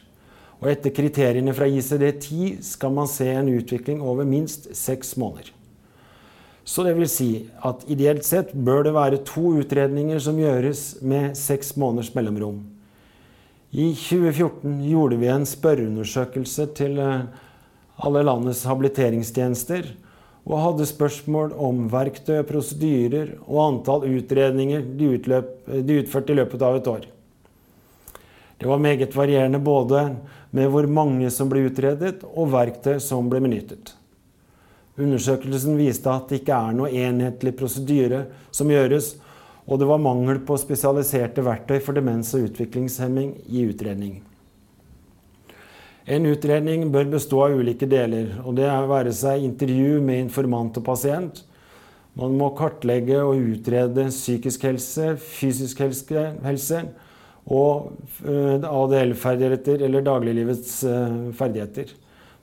Og 0.58 0.72
etter 0.72 0.90
kriteriene 0.90 1.54
fra 1.54 1.68
ICD-10 1.70 2.64
skal 2.66 2.96
man 2.96 3.10
se 3.12 3.28
en 3.30 3.52
utvikling 3.54 4.02
over 4.02 4.26
minst 4.26 4.72
seks 4.76 5.14
måneder. 5.22 5.52
Så 6.68 6.84
det 6.84 6.98
vil 6.98 7.08
si 7.08 7.30
at 7.64 7.86
ideelt 7.88 8.26
sett 8.28 8.50
bør 8.52 8.82
det 8.88 8.96
være 8.98 9.22
to 9.30 9.54
utredninger 9.62 10.20
som 10.20 10.40
gjøres 10.42 10.98
med 11.06 11.38
seks 11.40 11.76
måneders 11.80 12.10
mellomrom. 12.18 12.58
I 13.72 13.94
2014 13.94 14.82
gjorde 14.90 15.20
vi 15.22 15.30
en 15.32 15.46
spørreundersøkelse 15.48 16.66
til 16.76 17.00
eh, 17.04 17.28
alle 17.98 18.24
landets 18.26 18.66
habiliteringstjenester 18.70 19.90
og 20.48 20.62
hadde 20.64 20.88
spørsmål 20.88 21.52
om 21.60 21.88
verktøy, 21.92 22.40
prosedyrer 22.48 23.34
og 23.48 23.62
antall 23.66 24.06
utredninger 24.08 24.86
de, 24.96 25.12
utløp, 25.18 25.54
de 25.68 26.02
utførte 26.04 26.34
i 26.34 26.38
løpet 26.40 26.64
av 26.64 26.78
et 26.80 26.88
år. 26.92 27.08
Det 28.58 28.70
var 28.70 28.82
meget 28.82 29.16
varierende 29.16 29.60
både 29.60 30.08
med 30.56 30.72
hvor 30.72 30.88
mange 30.90 31.30
som 31.34 31.50
ble 31.52 31.68
utredet, 31.68 32.24
og 32.34 32.54
verktøy 32.54 32.98
som 33.04 33.28
ble 33.30 33.42
benyttet. 33.44 33.92
Undersøkelsen 34.98 35.78
viste 35.78 36.10
at 36.10 36.32
det 36.32 36.42
ikke 36.42 36.58
er 36.58 36.78
noe 36.78 36.90
enhetlig 36.90 37.54
prosedyre 37.60 38.24
som 38.56 38.72
gjøres, 38.72 39.14
og 39.68 39.82
det 39.82 39.90
var 39.90 40.02
mangel 40.02 40.40
på 40.48 40.58
spesialiserte 40.58 41.44
verktøy 41.46 41.78
for 41.84 41.98
demens 41.98 42.32
og 42.38 42.48
utviklingshemming 42.48 43.36
i 43.52 43.68
utredning. 43.68 44.22
En 46.08 46.24
utredning 46.24 46.86
bør 46.92 47.10
bestå 47.18 47.42
av 47.44 47.58
ulike 47.60 47.88
deler, 47.90 48.30
og 48.48 48.56
det 48.56 48.68
er 48.72 48.86
være 48.88 49.12
seg 49.12 49.44
intervju 49.44 49.98
med 50.00 50.22
informant 50.24 50.78
og 50.80 50.86
pasient. 50.88 51.42
Man 52.18 52.38
må 52.40 52.48
kartlegge 52.56 53.20
og 53.20 53.42
utrede 53.44 54.08
psykisk 54.08 54.64
helse, 54.70 55.18
fysisk 55.20 55.84
helse 55.84 56.80
og 57.48 57.92
eh, 58.24 58.64
ADL-ferdigheter 58.64 59.84
eller 59.86 60.06
dagliglivets 60.08 60.80
eh, 60.88 61.18
ferdigheter. 61.38 61.92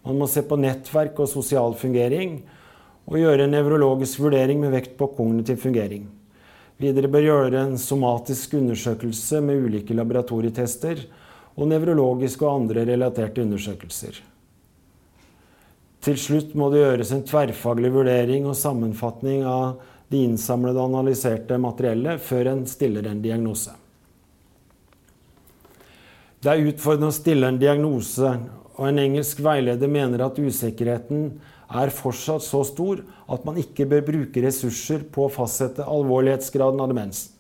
Man 0.05 0.21
må 0.21 0.29
se 0.29 0.45
på 0.45 0.61
nettverk 0.61 1.19
og 1.25 1.33
sosial 1.33 1.73
fungering 1.81 2.43
og 3.09 3.19
gjøre 3.21 3.49
en 3.49 3.57
nevrologisk 3.57 4.21
vurdering 4.21 4.61
med 4.61 4.77
vekt 4.77 4.95
på 5.01 5.09
kognitiv 5.17 5.59
fungering. 5.65 6.07
Videre 6.81 7.09
bør 7.09 7.29
gjøre 7.31 7.65
en 7.65 7.77
somatisk 7.81 8.59
undersøkelse 8.61 9.41
med 9.45 9.67
ulike 9.67 9.97
laboratorietester 9.97 11.01
og 11.55 11.71
nevrologiske 11.71 12.45
og 12.47 12.65
andre 12.65 12.85
relaterte 12.89 13.45
undersøkelser. 13.45 14.21
Til 16.05 16.19
slutt 16.21 16.53
må 16.59 16.69
det 16.73 16.83
gjøres 16.83 17.15
en 17.15 17.25
tverrfaglig 17.25 17.91
vurdering 17.95 18.49
og 18.51 18.59
sammenfatning 18.59 19.47
av 19.49 19.79
det 20.13 20.21
innsamlede 20.27 20.83
og 20.83 20.93
analyserte 20.93 21.57
materiellet 21.61 22.21
før 22.21 22.51
en 22.53 22.67
stiller 22.69 23.09
en 23.09 23.23
diagnose. 23.25 23.73
Det 26.45 26.53
er 26.53 26.67
utfordrende 26.69 27.09
å 27.09 27.17
stille 27.17 27.49
en 27.49 27.59
diagnose, 27.61 28.35
og 28.75 28.89
en 28.91 29.01
engelsk 29.01 29.39
veileder 29.41 29.89
mener 29.89 30.27
at 30.27 30.37
usikkerheten 30.37 31.29
er 31.73 31.93
fortsatt 31.95 32.45
så 32.45 32.61
stor 32.69 33.01
at 33.33 33.47
man 33.47 33.57
ikke 33.63 33.87
bør 33.89 34.05
bruke 34.11 34.43
ressurser 34.45 35.07
på 35.15 35.25
å 35.25 35.33
fastsette 35.33 35.87
alvorlighetsgraden 35.89 36.83
av 36.83 36.91
demens. 36.93 37.31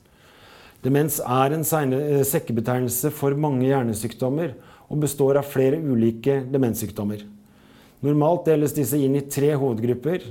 Demens 0.84 1.16
er 1.24 1.54
en 1.56 1.64
eh, 1.96 2.22
sekkebetegnelse 2.28 3.08
for 3.16 3.36
mange 3.40 3.64
hjernesykdommer 3.70 4.52
og 4.92 5.00
består 5.00 5.38
av 5.40 5.48
flere 5.48 5.78
ulike 5.80 6.42
demenssykdommer. 6.52 7.24
Normalt 8.04 8.44
deles 8.50 8.76
disse 8.76 8.98
inn 9.00 9.16
i 9.16 9.24
tre 9.32 9.54
hovedgrupper. 9.56 10.26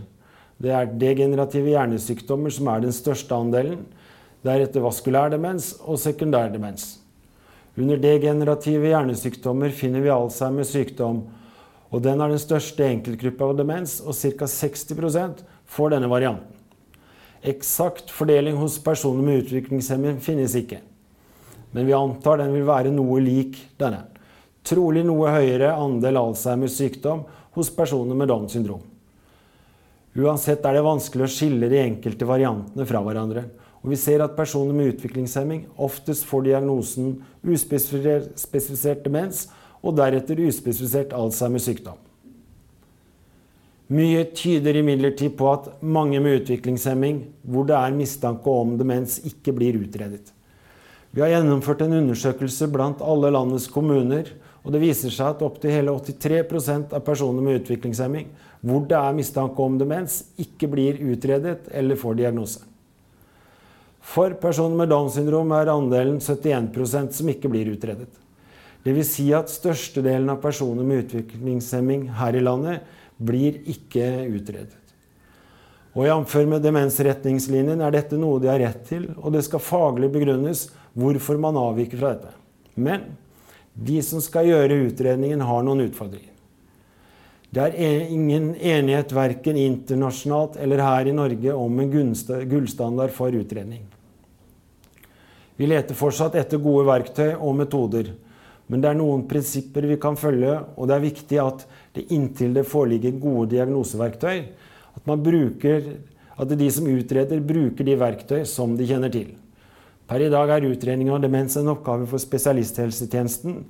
Det 0.62 0.70
er 0.70 0.92
degenerative 1.02 1.74
hjernesykdommer, 1.74 2.54
som 2.54 2.70
er 2.70 2.84
den 2.84 2.94
største 2.94 3.34
andelen. 3.34 3.82
Deretter 4.46 4.84
vaskulær 4.84 5.34
demens 5.34 5.74
og 5.82 5.98
sekundær 5.98 6.52
demens. 6.54 7.00
Under 7.74 7.98
degenerative 7.98 8.92
hjernesykdommer 8.92 9.74
finner 9.74 10.04
vi 10.06 10.14
Alzheimers 10.14 10.76
sykdom. 10.76 11.24
og 11.90 12.02
Den 12.04 12.22
er 12.22 12.30
den 12.30 12.42
største 12.42 12.86
enkeltgruppa 12.86 13.50
av 13.50 13.58
demens, 13.58 14.02
og 14.02 14.14
ca. 14.14 14.46
60% 14.46 15.42
får 15.66 15.96
denne 15.96 16.10
varianten. 16.10 16.63
Eksakt 17.44 18.12
fordeling 18.12 18.56
hos 18.56 18.78
personer 18.84 19.24
med 19.26 19.44
utviklingshemming 19.44 20.22
finnes 20.24 20.56
ikke. 20.56 20.80
Men 21.76 21.90
vi 21.90 21.96
antar 21.98 22.40
den 22.40 22.54
vil 22.56 22.64
være 22.68 22.94
noe 22.94 23.20
lik 23.20 23.58
denne. 23.82 24.06
Trolig 24.64 25.04
noe 25.04 25.34
høyere 25.34 25.74
andel 25.76 26.22
Alzheimers 26.22 26.78
sykdom 26.80 27.26
hos 27.58 27.72
personer 27.76 28.16
med 28.16 28.32
Downs 28.32 28.56
syndrom. 28.56 28.86
Uansett 30.14 30.64
er 30.64 30.78
det 30.78 30.86
vanskelig 30.86 31.26
å 31.26 31.34
skille 31.34 31.68
de 31.72 31.82
enkelte 31.82 32.28
variantene 32.30 32.86
fra 32.88 33.02
hverandre. 33.04 33.48
Og 33.84 33.92
vi 33.92 34.00
ser 34.00 34.24
at 34.24 34.38
personer 34.38 34.78
med 34.78 34.94
utviklingshemming 34.94 35.66
oftest 35.84 36.24
får 36.30 36.46
diagnosen 36.48 37.18
uspesifisert 37.44 39.04
demens 39.04 39.48
og 39.84 39.98
deretter 40.00 40.40
uspesifisert 40.46 41.12
Alzheimers 41.18 41.68
sykdom. 41.68 42.00
Mye 43.94 44.24
tyder 44.34 44.80
imidlertid 44.80 45.36
på 45.38 45.50
at 45.52 45.68
mange 45.86 46.18
med 46.24 46.40
utviklingshemming 46.42 47.20
hvor 47.46 47.68
det 47.70 47.76
er 47.78 47.98
mistanke 47.98 48.50
om 48.50 48.78
demens, 48.80 49.20
ikke 49.28 49.54
blir 49.54 49.78
utredet. 49.78 50.32
Vi 51.14 51.22
har 51.22 51.30
gjennomført 51.36 51.84
en 51.86 52.00
undersøkelse 52.00 52.72
blant 52.74 53.04
alle 53.06 53.30
landets 53.36 53.68
kommuner, 53.70 54.32
og 54.64 54.74
det 54.74 54.82
viser 54.82 55.14
seg 55.14 55.36
at 55.36 55.44
opptil 55.46 55.76
hele 55.76 55.94
83% 55.94 56.96
av 56.96 57.04
personer 57.06 57.46
med 57.46 57.62
utviklingshemming 57.62 58.32
hvor 58.64 58.86
det 58.88 58.98
er 58.98 59.18
mistanke 59.18 59.62
om 59.62 59.76
demens, 59.78 60.24
ikke 60.40 60.72
blir 60.72 61.02
utredet 61.14 61.68
eller 61.76 62.00
får 62.00 62.18
diagnose. 62.22 62.64
For 64.04 64.34
personer 64.40 64.80
med 64.80 64.90
Downs 64.92 65.20
syndrom 65.20 65.52
er 65.56 65.72
andelen 65.72 66.18
71% 66.24 67.14
som 67.20 67.30
ikke 67.32 67.52
blir 67.52 67.70
utredet. 67.76 68.10
Dvs. 68.84 69.14
Si 69.14 69.30
at 69.36 69.52
størstedelen 69.52 70.32
av 70.34 70.42
personer 70.44 70.84
med 70.88 71.06
utviklingshemming 71.06 72.10
her 72.18 72.36
i 72.36 72.44
landet 72.44 73.03
blir 73.18 73.60
ikke 73.70 74.08
utredet. 74.34 74.80
Og 75.94 76.08
Jf. 76.08 76.36
med 76.50 76.64
demensretningslinjen 76.66 77.82
er 77.86 77.94
dette 77.94 78.18
noe 78.18 78.42
de 78.42 78.50
har 78.50 78.62
rett 78.64 78.82
til, 78.90 79.12
og 79.22 79.36
det 79.36 79.44
skal 79.46 79.62
faglig 79.62 80.10
begrunnes 80.14 80.68
hvorfor 80.98 81.38
man 81.42 81.58
avviker 81.60 82.02
fra 82.02 82.16
dette. 82.16 82.34
Men 82.74 83.12
de 83.74 84.00
som 84.06 84.22
skal 84.22 84.50
gjøre 84.50 84.82
utredningen, 84.90 85.42
har 85.42 85.66
noen 85.66 85.86
utfordringer. 85.86 86.34
Det 87.54 87.62
er 87.62 87.76
e- 87.78 88.10
ingen 88.10 88.56
enighet 88.56 89.14
verken 89.14 89.58
internasjonalt 89.62 90.58
eller 90.58 90.82
her 90.82 91.10
i 91.10 91.14
Norge 91.14 91.54
om 91.54 91.80
en 91.80 91.92
gullstandard 92.50 93.14
for 93.14 93.34
utredning. 93.38 93.84
Vi 95.56 95.70
leter 95.70 95.94
fortsatt 95.94 96.34
etter 96.40 96.58
gode 96.58 96.88
verktøy 96.90 97.36
og 97.36 97.54
metoder. 97.60 98.10
Men 98.66 98.82
det 98.82 98.90
er 98.90 98.98
noen 98.98 99.28
prinsipper 99.30 99.86
vi 99.86 100.00
kan 100.02 100.18
følge, 100.18 100.56
og 100.74 100.90
det 100.90 100.96
er 100.96 101.04
viktig 101.04 101.40
at 101.44 101.66
det 101.94 102.08
inntil 102.14 102.56
det 102.56 102.66
foreligger 102.70 103.20
gode 103.22 103.52
diagnoseverktøy, 103.54 104.44
at, 104.94 105.08
bruker, 105.26 105.90
at 106.38 106.54
de 106.58 106.70
som 106.74 106.90
utreder, 106.90 107.42
bruker 107.46 107.88
de 107.88 107.98
verktøy 108.00 108.44
som 108.50 108.78
de 108.78 108.88
kjenner 108.90 109.14
til. 109.14 109.34
Per 110.10 110.22
i 110.22 110.30
dag 110.32 110.52
er 110.52 110.68
utredning 110.68 111.12
av 111.14 111.22
demens 111.24 111.56
en 111.58 111.72
oppgave 111.72 112.08
for 112.10 112.22
spesialisthelsetjenesten. 112.22 113.62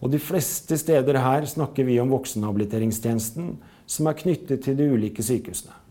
Og 0.00 0.12
de 0.12 0.20
fleste 0.20 0.78
steder 0.80 1.18
her 1.20 1.46
snakker 1.48 1.86
vi 1.88 1.98
om 2.00 2.12
voksenhabiliteringstjenesten, 2.12 3.56
som 3.86 4.08
er 4.08 4.18
knyttet 4.18 4.64
til 4.64 4.78
de 4.78 4.88
ulike 4.92 5.24
sykehusene. 5.24 5.85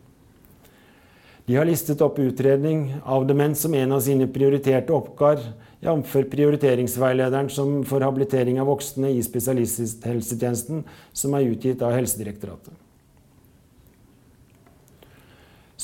De 1.46 1.56
har 1.56 1.66
listet 1.66 2.02
opp 2.02 2.18
utredning 2.20 2.96
av 3.04 3.28
demens 3.30 3.62
som 3.62 3.74
en 3.78 3.92
av 3.94 4.00
sine 4.02 4.26
prioriterte 4.28 4.94
oppgaver, 4.94 5.44
jf. 5.86 6.16
prioriteringsveilederen 6.32 7.52
som 7.54 7.84
for 7.86 8.02
habilitering 8.02 8.58
av 8.62 8.72
voksne 8.72 9.12
i 9.14 9.22
spesialisthelsetjenesten, 9.22 10.82
som 11.14 11.38
er 11.38 11.52
utgitt 11.52 11.86
av 11.86 11.94
Helsedirektoratet. 11.94 12.74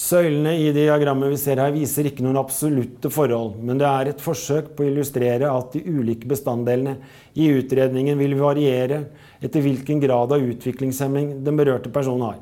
Søylene 0.01 0.55
i 0.57 0.69
diagrammet 0.73 1.29
vi 1.29 1.37
ser 1.37 1.59
her, 1.61 1.73
viser 1.75 2.07
ikke 2.09 2.23
noen 2.25 2.39
absolutte 2.39 3.11
forhold, 3.13 3.59
men 3.61 3.77
det 3.77 3.85
er 3.85 4.09
et 4.09 4.23
forsøk 4.23 4.71
på 4.73 4.85
å 4.85 4.89
illustrere 4.89 5.51
at 5.51 5.75
de 5.75 5.83
ulike 5.83 6.29
bestanddelene 6.31 6.95
i 7.37 7.51
utredningen 7.53 8.17
vil 8.17 8.39
variere 8.39 9.03
etter 9.43 9.61
hvilken 9.61 10.01
grad 10.01 10.33
av 10.33 10.41
utviklingshemming 10.41 11.43
den 11.45 11.59
berørte 11.59 11.91
personen 11.93 12.31
har. 12.31 12.39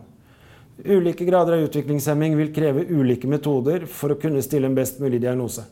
Ulike 0.86 1.26
grader 1.26 1.54
av 1.54 1.60
utviklingshemming 1.60 2.38
vil 2.38 2.54
kreve 2.56 2.86
ulike 2.88 3.28
metoder 3.28 3.84
for 3.84 4.13
å 4.13 4.20
kunne 4.20 4.39
stille 4.46 4.70
en 4.70 4.78
best 4.78 5.02
mulig 5.04 5.20
diagnose. 5.20 5.65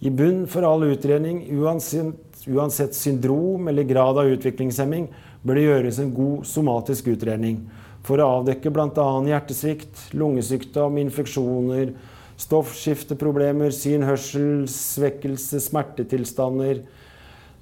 I 0.00 0.10
bunn 0.12 0.42
for 0.48 0.64
all 0.68 0.84
utredning, 0.84 1.46
uansett, 1.56 2.44
uansett 2.48 2.94
syndrom 2.96 3.68
eller 3.68 3.88
grad 3.88 4.20
av 4.20 4.28
utviklingshemming, 4.28 5.08
bør 5.42 5.56
det 5.56 5.64
gjøres 5.64 6.00
en 6.02 6.12
god 6.12 6.44
somatisk 6.48 7.08
utredning 7.14 7.62
for 8.04 8.20
å 8.20 8.28
avdekke 8.40 8.72
bl.a. 8.72 9.08
hjertesvikt, 9.28 10.06
lungesykdom, 10.16 11.00
infeksjoner, 11.00 11.92
stoffskifteproblemer, 12.40 13.72
syn, 13.76 14.04
hørsel, 14.08 14.64
svekkelse, 14.72 15.60
smertetilstander, 15.64 16.82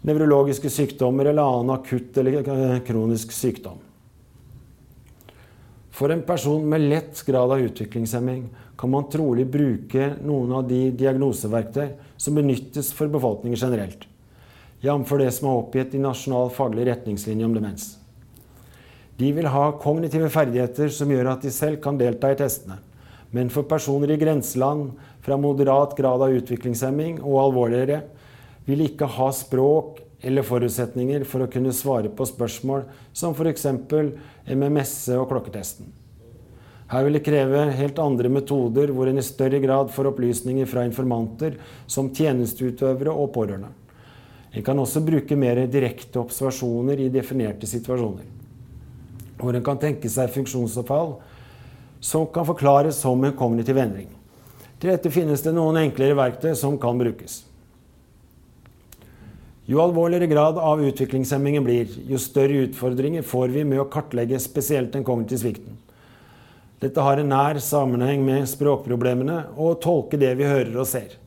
nevrologiske 0.07 0.71
sykdommer 0.71 1.31
eller 1.31 1.43
annen 1.43 1.75
akutt 1.75 2.19
eller 2.19 2.43
kronisk 2.87 3.35
sykdom. 3.35 3.83
For 5.99 6.15
en 6.15 6.23
person 6.23 6.63
med 6.69 6.85
lett 6.87 7.25
grad 7.27 7.51
av 7.51 7.61
utviklingshemming 7.61 8.45
kan 8.79 8.91
man 8.91 9.09
trolig 9.11 9.49
bruke 9.51 10.13
noen 10.23 10.53
av 10.55 10.69
de 10.69 10.93
diagnoseverktøy 10.95 11.89
som 12.15 12.39
benyttes 12.39 12.93
for 12.95 13.11
befolkningen 13.11 13.59
generelt, 13.59 14.05
jf. 14.79 15.15
det 15.19 15.33
som 15.35 15.49
er 15.49 15.57
oppgitt 15.59 15.97
i 15.99 16.03
Nasjonal 16.03 16.53
faglig 16.55 16.87
retningslinje 16.87 17.49
om 17.49 17.57
demens. 17.57 17.89
De 19.19 19.33
vil 19.35 19.51
ha 19.51 19.73
kognitive 19.83 20.31
ferdigheter 20.31 20.93
som 20.95 21.11
gjør 21.11 21.33
at 21.33 21.43
de 21.43 21.51
selv 21.51 21.81
kan 21.83 21.99
delta 21.99 22.31
i 22.31 22.39
testene. 22.39 22.79
Men 23.35 23.51
for 23.51 23.67
personer 23.67 24.15
i 24.15 24.21
grenseland 24.21 24.93
fra 25.27 25.37
moderat 25.37 25.97
grad 25.99 26.23
av 26.23 26.37
utviklingshemming 26.39 27.19
og 27.25 27.41
alvorligere 27.43 28.05
vil 28.69 28.87
ikke 28.87 29.11
ha 29.19 29.33
språk 29.35 29.99
eller 30.21 30.43
forutsetninger 30.43 31.25
for 31.29 31.45
å 31.45 31.51
kunne 31.51 31.75
svare 31.75 32.11
på 32.11 32.27
spørsmål 32.27 32.85
som 33.17 33.37
f.eks. 33.37 33.67
MMS 34.49 34.95
og 35.19 35.29
klokketesten. 35.31 35.93
Her 36.89 37.05
vil 37.05 37.19
det 37.19 37.25
kreve 37.27 37.67
helt 37.77 37.99
andre 38.01 38.31
metoder, 38.33 38.91
hvor 38.97 39.11
en 39.11 39.21
i 39.21 39.25
større 39.25 39.61
grad 39.61 39.91
får 39.93 40.09
opplysninger 40.09 40.69
fra 40.71 40.87
informanter 40.89 41.59
som 41.87 42.09
tjenesteutøvere 42.17 43.13
og 43.13 43.29
pårørende. 43.35 43.69
En 44.57 44.65
kan 44.65 44.79
også 44.81 45.03
bruke 45.05 45.37
mer 45.37 45.61
direkte 45.69 46.23
observasjoner 46.23 47.05
i 47.05 47.11
definerte 47.13 47.69
situasjoner. 47.69 48.25
Hvor 49.39 49.55
en 49.55 49.67
kan 49.67 49.79
tenke 49.79 50.09
seg 50.11 50.33
funksjonsoppfall 50.33 51.19
som 52.01 52.25
kan 52.33 52.49
forklares 52.49 53.03
som 53.05 53.21
en 53.25 53.37
kognitiv 53.37 53.77
endring. 53.79 54.09
Til 54.81 54.95
dette 54.95 55.13
finnes 55.13 55.43
det 55.45 55.53
noen 55.53 55.77
enklere 55.83 56.17
verktøy 56.17 56.55
som 56.57 56.79
kan 56.81 56.99
brukes. 56.99 57.43
Jo 59.69 59.83
alvorligere 59.83 60.27
grad 60.27 60.59
av 60.59 60.81
utviklingshemmingen 60.81 61.65
blir, 61.65 61.91
jo 62.09 62.17
større 62.17 62.63
utfordringer 62.65 63.27
får 63.27 63.51
vi 63.53 63.67
med 63.69 63.83
å 63.83 63.91
kartlegge 63.93 64.39
spesielt 64.41 64.95
den 64.95 65.05
kognitive 65.05 65.43
svikten. 65.43 65.75
Dette 66.81 67.05
har 67.05 67.21
en 67.21 67.29
nær 67.29 67.61
sammenheng 67.61 68.23
med 68.25 68.47
språkproblemene 68.49 69.43
og 69.59 69.67
å 69.67 69.77
tolke 69.85 70.17
det 70.17 70.31
vi 70.41 70.49
hører 70.49 70.73
og 70.73 70.89
ser. 70.89 71.19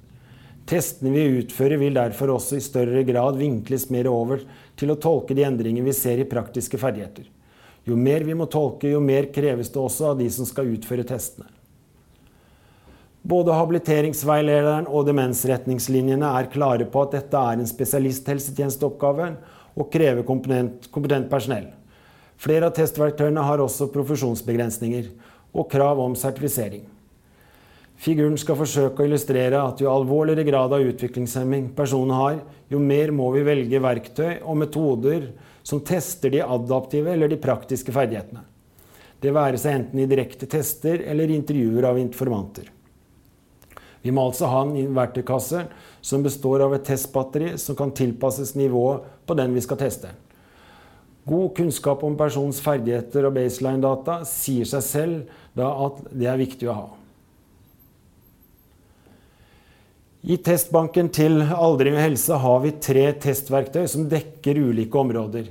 Testene 0.66 1.14
vi 1.14 1.42
utfører 1.44 1.78
vil 1.84 1.94
derfor 2.00 2.34
også 2.40 2.58
i 2.58 2.66
større 2.66 3.06
grad 3.06 3.38
vinkles 3.38 3.92
mer 3.94 4.10
over 4.10 4.42
til 4.80 4.90
å 4.90 4.98
tolke 4.98 5.38
de 5.38 5.46
endringer 5.46 5.86
vi 5.86 5.94
ser 5.94 6.24
i 6.24 6.30
praktiske 6.34 6.82
ferdigheter. 6.82 7.30
Jo 7.86 7.94
mer 7.94 8.26
vi 8.26 8.34
må 8.38 8.50
tolke, 8.50 8.90
jo 8.90 9.06
mer 9.06 9.30
kreves 9.36 9.70
det 9.70 9.86
også 9.86 10.16
av 10.16 10.18
de 10.18 10.34
som 10.34 10.50
skal 10.50 10.74
utføre 10.74 11.06
testene. 11.06 11.46
Både 13.22 13.54
habiliteringsveilederen 13.54 14.88
og 14.90 15.06
demensretningslinjene 15.06 16.26
er 16.40 16.50
klare 16.54 16.88
på 16.90 17.04
at 17.06 17.20
dette 17.20 17.38
er 17.38 17.60
en 17.60 17.70
spesialisthelsetjenesteoppgave 17.70 19.28
og 19.78 19.92
krever 19.94 20.26
kompetent, 20.26 20.88
kompetent 20.94 21.30
personell. 21.30 21.68
Flere 22.42 22.72
av 22.72 22.74
testverktøyene 22.74 23.44
har 23.46 23.62
også 23.62 23.92
profesjonsbegrensninger 23.94 25.12
og 25.54 25.70
krav 25.70 26.02
om 26.02 26.18
sertifisering. 26.18 26.88
Figuren 28.02 28.40
skal 28.42 28.58
forsøke 28.58 29.04
å 29.04 29.06
illustrere 29.06 29.60
at 29.62 29.84
jo 29.84 29.92
alvorligere 29.92 30.48
grad 30.48 30.74
av 30.74 30.82
utviklingshemming 30.82 31.70
personen 31.78 32.16
har, 32.18 32.40
jo 32.74 32.82
mer 32.82 33.14
må 33.14 33.30
vi 33.36 33.46
velge 33.46 33.84
verktøy 33.86 34.40
og 34.42 34.58
metoder 34.64 35.30
som 35.62 35.84
tester 35.86 36.34
de 36.34 36.42
adaptive 36.42 37.14
eller 37.14 37.30
de 37.30 37.38
praktiske 37.38 37.94
ferdighetene. 37.94 38.42
Det 39.22 39.30
være 39.30 39.62
seg 39.62 39.78
enten 39.78 40.02
i 40.02 40.10
direkte 40.10 40.50
tester 40.50 41.06
eller 41.06 41.30
intervjuer 41.30 41.86
av 41.92 42.02
informanter. 42.02 42.72
Vi 44.02 44.14
må 44.14 44.26
altså 44.26 44.50
ha 44.50 44.64
en 44.66 44.96
verktøykasse 44.98 45.66
som 46.02 46.24
består 46.26 46.66
av 46.66 46.74
et 46.76 46.86
testbatteri 46.88 47.54
som 47.62 47.78
kan 47.78 47.94
tilpasses 47.94 48.56
nivået 48.58 49.06
på 49.30 49.38
den 49.38 49.54
vi 49.54 49.62
skal 49.62 49.80
teste. 49.82 50.10
God 51.30 51.54
kunnskap 51.58 52.02
om 52.04 52.16
persons 52.18 52.64
ferdigheter 52.66 53.28
og 53.28 53.36
baseline-data 53.36 54.24
sier 54.26 54.66
seg 54.66 54.88
selv 54.88 55.62
at 55.62 56.02
det 56.10 56.32
er 56.32 56.42
viktig 56.42 56.70
å 56.72 56.78
ha. 56.80 56.88
I 60.22 60.38
testbanken 60.38 61.08
til 61.14 61.40
aldring 61.42 61.96
og 61.98 62.04
helse 62.04 62.38
har 62.44 62.60
vi 62.62 62.76
tre 62.78 63.08
testverktøy 63.22 63.88
som 63.90 64.10
dekker 64.10 64.60
ulike 64.70 64.98
områder. 64.98 65.48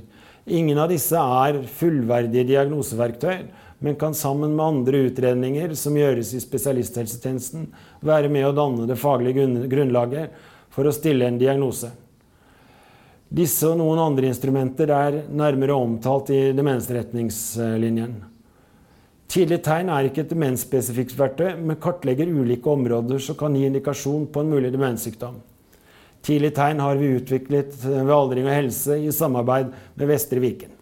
Ingen 0.51 0.79
av 0.79 0.91
disse 0.91 1.19
er 1.19 1.59
fullverdige 1.79 2.47
diagnoseverktøy, 2.53 3.49
men 3.81 3.97
kan 3.97 4.15
sammen 4.15 4.53
med 4.57 4.65
andre 4.67 4.99
utredninger 5.09 5.73
som 5.75 5.97
gjøres 5.97 6.35
i 6.37 6.41
spesialisthelsetjenesten, 6.43 7.67
være 8.05 8.29
med 8.33 8.47
å 8.47 8.55
danne 8.57 8.87
det 8.89 8.99
faglige 9.01 9.47
grunnlaget 9.73 10.37
for 10.71 10.87
å 10.87 10.95
stille 10.95 11.27
en 11.27 11.41
diagnose. 11.41 11.89
Disse 13.31 13.69
og 13.71 13.79
noen 13.79 14.01
andre 14.03 14.29
instrumenter 14.29 14.91
er 14.91 15.21
nærmere 15.31 15.77
omtalt 15.79 16.33
i 16.35 16.41
demensretningslinjen. 16.57 18.17
Tidlige 19.31 19.63
tegn 19.63 19.93
er 19.95 20.09
ikke 20.09 20.25
et 20.25 20.33
demensspesifikt 20.33 21.15
verktøy, 21.15 21.53
men 21.63 21.79
kartlegger 21.79 22.27
ulike 22.27 22.73
områder 22.73 23.23
som 23.23 23.39
kan 23.39 23.55
gi 23.55 23.69
indikasjon 23.69 24.27
på 24.35 24.43
en 24.43 24.51
mulig 24.51 24.73
demenssykdom. 24.75 25.39
Tidlige 26.27 26.57
tegn 26.59 26.83
har 26.83 26.99
vi 26.99 27.15
utviklet 27.21 27.79
ved 27.85 28.13
Aldring 28.13 28.51
og 28.51 28.57
helse 28.57 28.99
i 28.99 29.15
samarbeid 29.15 29.71
med 29.95 30.11
Vestre 30.11 30.43
Viken. 30.43 30.75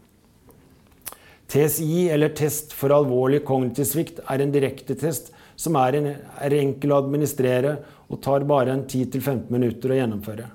TSI, 1.49 2.09
eller 2.13 2.35
test 2.37 2.75
for 2.77 2.93
alvorlig 2.93 3.41
kognitiv 3.49 3.89
svikt, 3.89 4.21
er 4.29 4.43
en 4.45 4.53
direktetest 4.53 5.33
som 5.59 5.79
er, 5.81 5.97
en, 5.99 6.11
er 6.45 6.57
enkel 6.61 6.93
å 6.93 7.01
administrere 7.03 7.79
og 8.09 8.21
tar 8.25 8.45
bare 8.49 8.77
10-15 8.77 9.49
minutter 9.53 9.93
å 9.93 9.99
gjennomføre. 9.99 10.51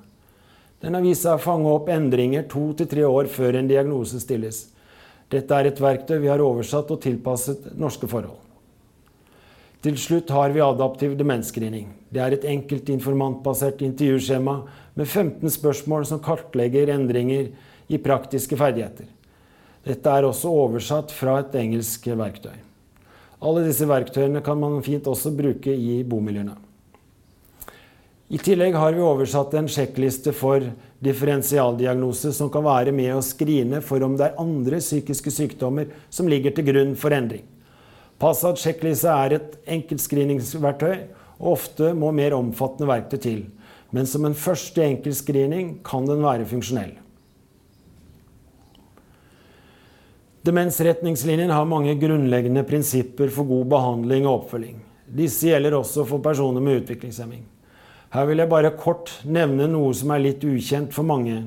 Den 0.83 0.97
har 0.97 1.03
vist 1.05 1.25
seg 1.25 1.37
å 1.37 1.41
fange 1.41 1.71
opp 1.71 1.89
endringer 1.91 2.45
to 2.51 2.69
til 2.77 2.89
tre 2.91 3.03
år 3.07 3.29
før 3.31 3.57
en 3.57 3.69
diagnose 3.69 4.19
stilles. 4.21 4.65
Dette 5.31 5.55
er 5.55 5.69
et 5.69 5.81
verktøy 5.81 6.17
vi 6.19 6.29
har 6.29 6.43
oversatt 6.43 6.91
og 6.93 7.01
tilpasset 7.01 7.71
norske 7.79 8.09
forhold. 8.11 8.37
Til 9.83 9.97
slutt 9.99 10.29
har 10.31 10.53
vi 10.55 10.61
adaptiv 10.63 11.17
demensscreening. 11.19 11.89
Det 12.13 12.21
er 12.23 12.35
et 12.35 12.45
enkelt 12.47 12.87
informantbasert 12.93 13.81
intervjuskjema 13.83 14.53
med 14.95 15.07
15 15.09 15.55
spørsmål 15.57 16.05
som 16.07 16.21
kartlegger 16.23 16.93
endringer 16.93 17.49
i 17.91 17.99
praktiske 17.99 18.55
ferdigheter. 18.59 19.09
Dette 19.83 20.11
er 20.11 20.23
også 20.23 20.51
oversatt 20.51 21.11
fra 21.11 21.41
et 21.41 21.55
engelsk 21.59 22.07
verktøy. 22.15 22.55
Alle 23.43 23.65
disse 23.65 23.87
verktøyene 23.87 24.39
kan 24.43 24.59
man 24.59 24.79
fint 24.85 25.07
også 25.11 25.33
bruke 25.35 25.73
i 25.75 25.97
bomiljøene. 26.07 26.55
I 28.33 28.39
tillegg 28.41 28.73
har 28.79 28.95
vi 28.95 29.03
oversatt 29.03 29.51
en 29.59 29.67
sjekkliste 29.69 30.31
for 30.33 30.63
differensialdiagnose 31.03 32.31
som 32.33 32.49
kan 32.49 32.63
være 32.65 32.93
med 32.95 33.11
å 33.13 33.25
skrine 33.25 33.81
for 33.83 34.01
om 34.07 34.15
det 34.17 34.29
er 34.29 34.39
andre 34.41 34.79
psykiske 34.81 35.33
sykdommer 35.35 35.91
som 36.09 36.31
ligger 36.31 36.55
til 36.55 36.69
grunn 36.71 36.95
for 36.97 37.13
endring. 37.13 37.43
Passat 38.23 38.61
sjekkliste 38.61 39.11
er 39.11 39.35
et 39.35 39.59
enkelt 39.67 40.01
screeningsverktøy, 40.01 40.95
og 41.43 41.57
ofte 41.57 41.91
må 41.97 42.13
mer 42.15 42.37
omfattende 42.37 42.87
verktøy 42.87 43.19
til. 43.19 43.45
Men 43.91 44.07
som 44.09 44.23
en 44.25 44.37
første 44.37 44.81
enkel 44.81 45.13
screening 45.13 45.75
kan 45.85 46.07
den 46.07 46.23
være 46.23 46.47
funksjonell. 46.47 46.95
Demensretningslinjen 50.43 51.49
har 51.55 51.65
mange 51.65 51.93
grunnleggende 51.95 52.65
prinsipper 52.67 53.29
for 53.31 53.47
god 53.47 53.69
behandling 53.71 54.25
og 54.27 54.41
oppfølging. 54.41 54.81
Disse 55.07 55.47
gjelder 55.47 55.77
også 55.77 56.03
for 56.09 56.19
personer 56.19 56.59
med 56.59 56.81
utviklingshemming. 56.81 57.45
Her 58.11 58.27
vil 58.27 58.43
jeg 58.43 58.51
bare 58.51 58.73
kort 58.75 59.13
nevne 59.23 59.69
noe 59.71 59.93
som 59.95 60.11
er 60.11 60.25
litt 60.25 60.43
ukjent 60.43 60.91
for 60.91 61.07
mange, 61.07 61.37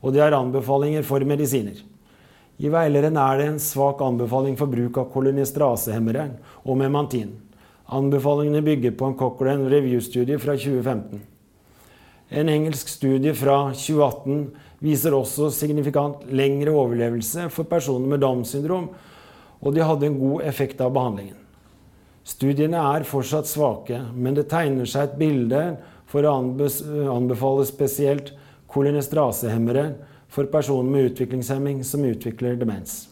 og 0.00 0.14
det 0.16 0.22
er 0.24 0.38
anbefalinger 0.38 1.04
for 1.04 1.20
medisiner. 1.28 1.82
I 2.60 2.72
veilederen 2.72 3.20
er 3.20 3.42
det 3.42 3.50
en 3.50 3.60
svak 3.60 4.00
anbefaling 4.04 4.56
for 4.56 4.72
bruk 4.72 4.96
av 5.02 5.12
kolonistrasehemmeren 5.12 6.32
og 6.64 6.80
memantin. 6.80 7.36
Anbefalingene 7.92 8.64
bygger 8.64 8.96
på 8.96 9.10
en 9.10 9.18
Cochrane 9.20 9.68
Review-studie 9.68 10.40
fra 10.40 10.56
2015. 10.56 11.20
En 12.40 12.48
engelsk 12.48 12.88
studie 12.88 13.36
fra 13.36 13.66
2018 13.76 14.44
viser 14.80 15.14
også 15.16 15.50
signifikant 15.52 16.24
lengre 16.32 16.72
overlevelse 16.72 17.48
for 17.52 17.68
personer 17.68 18.08
med 18.08 18.22
Downs 18.24 18.54
syndrom, 18.54 18.88
og 19.60 19.76
de 19.76 19.84
hadde 19.84 20.08
en 20.08 20.18
god 20.20 20.46
effekt 20.48 20.80
av 20.80 20.94
behandlingen. 20.96 21.36
Studiene 22.24 22.80
er 22.94 23.06
fortsatt 23.08 23.48
svake, 23.48 23.98
men 24.14 24.36
det 24.36 24.48
tegner 24.52 24.88
seg 24.88 25.08
et 25.08 25.18
bilde 25.20 25.62
for 26.10 26.24
å 26.26 26.34
anbefale 27.14 27.66
spesielt 27.68 28.32
kolinestrasehemmere 28.70 29.86
for 30.30 30.48
personer 30.52 30.90
med 30.90 31.10
utviklingshemming 31.10 31.82
som 31.84 32.04
utvikler 32.06 32.58
demens. 32.60 33.08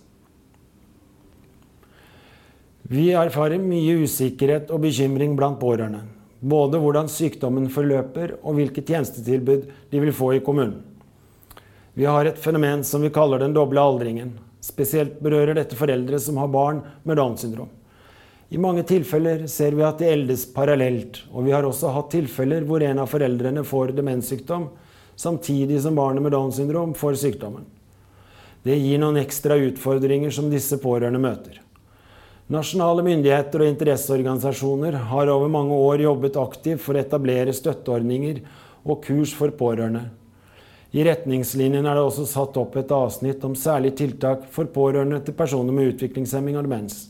Vi 2.88 3.10
erfarer 3.12 3.60
mye 3.60 3.98
usikkerhet 4.06 4.70
og 4.72 4.86
bekymring 4.86 5.34
blant 5.36 5.58
pårørende. 5.60 6.06
Både 6.40 6.78
hvordan 6.80 7.10
sykdommen 7.10 7.66
forløper 7.72 8.38
og 8.38 8.56
hvilket 8.56 8.88
tjenestetilbud 8.88 9.66
de 9.90 10.00
vil 10.00 10.14
få 10.14 10.36
i 10.36 10.44
kommunen. 10.44 10.87
Vi 11.98 12.04
har 12.06 12.28
et 12.30 12.38
fenomen 12.38 12.84
som 12.86 13.02
vi 13.02 13.08
kaller 13.10 13.40
den 13.42 13.54
doble 13.56 13.82
aldringen. 13.82 14.36
Spesielt 14.62 15.16
berører 15.18 15.56
dette 15.58 15.74
foreldre 15.74 16.20
som 16.22 16.36
har 16.38 16.50
barn 16.54 16.76
med 17.02 17.16
Downs 17.18 17.42
syndrom. 17.42 17.72
I 18.54 18.60
mange 18.62 18.84
tilfeller 18.86 19.48
ser 19.50 19.74
vi 19.74 19.82
at 19.82 19.98
de 19.98 20.06
eldes 20.06 20.44
parallelt, 20.54 21.18
og 21.34 21.48
vi 21.48 21.50
har 21.56 21.66
også 21.66 21.90
hatt 21.96 22.12
tilfeller 22.14 22.62
hvor 22.68 22.84
en 22.86 23.00
av 23.02 23.10
foreldrene 23.10 23.64
får 23.66 23.96
demenssykdom, 23.96 24.68
samtidig 25.18 25.80
som 25.82 25.98
barnet 25.98 26.22
med 26.22 26.36
Downs 26.36 26.60
syndrom 26.60 26.92
får 26.94 27.18
sykdommen. 27.24 27.66
Det 28.62 28.78
gir 28.78 29.02
noen 29.02 29.18
ekstra 29.18 29.58
utfordringer 29.58 30.30
som 30.38 30.52
disse 30.54 30.78
pårørende 30.78 31.24
møter. 31.26 31.58
Nasjonale 32.46 33.02
myndigheter 33.10 33.66
og 33.66 33.72
interesseorganisasjoner 33.72 35.02
har 35.10 35.34
over 35.34 35.50
mange 35.50 35.74
år 35.74 36.06
jobbet 36.06 36.38
aktivt 36.46 36.86
for 36.86 36.94
å 36.94 37.02
etablere 37.02 37.58
støtteordninger 37.58 38.44
og 38.86 39.02
kurs 39.02 39.34
for 39.34 39.50
pårørende. 39.50 40.06
I 40.88 41.04
retningslinjene 41.04 41.84
er 41.84 41.98
det 41.98 42.04
også 42.06 42.24
satt 42.24 42.56
opp 42.56 42.76
et 42.80 42.92
avsnitt 42.94 43.42
om 43.44 43.56
særlige 43.58 43.98
tiltak 44.00 44.46
for 44.54 44.70
pårørende 44.72 45.20
til 45.24 45.36
personer 45.36 45.74
med 45.76 45.92
utviklingshemming 45.92 46.56
og 46.56 46.64
demens. 46.64 47.02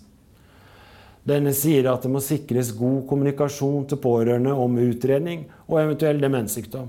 Denne 1.29 1.53
sier 1.55 1.87
at 1.91 2.03
det 2.03 2.11
må 2.11 2.23
sikres 2.25 2.73
god 2.75 3.05
kommunikasjon 3.07 3.85
til 3.91 4.01
pårørende 4.03 4.55
om 4.57 4.79
utredning 4.83 5.45
og 5.69 5.79
eventuell 5.83 6.19
demenssykdom. 6.23 6.89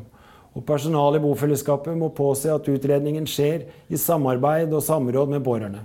Og 0.58 0.65
personalet 0.65 1.19
i 1.19 1.23
bofellesskapet 1.28 1.97
må 1.97 2.10
påse 2.15 2.49
at 2.49 2.69
utredningen 2.71 3.28
skjer 3.30 3.67
i 3.91 3.99
samarbeid 3.99 4.73
og 4.73 4.82
samråd 4.86 5.30
med 5.36 5.43
pårørende. 5.45 5.84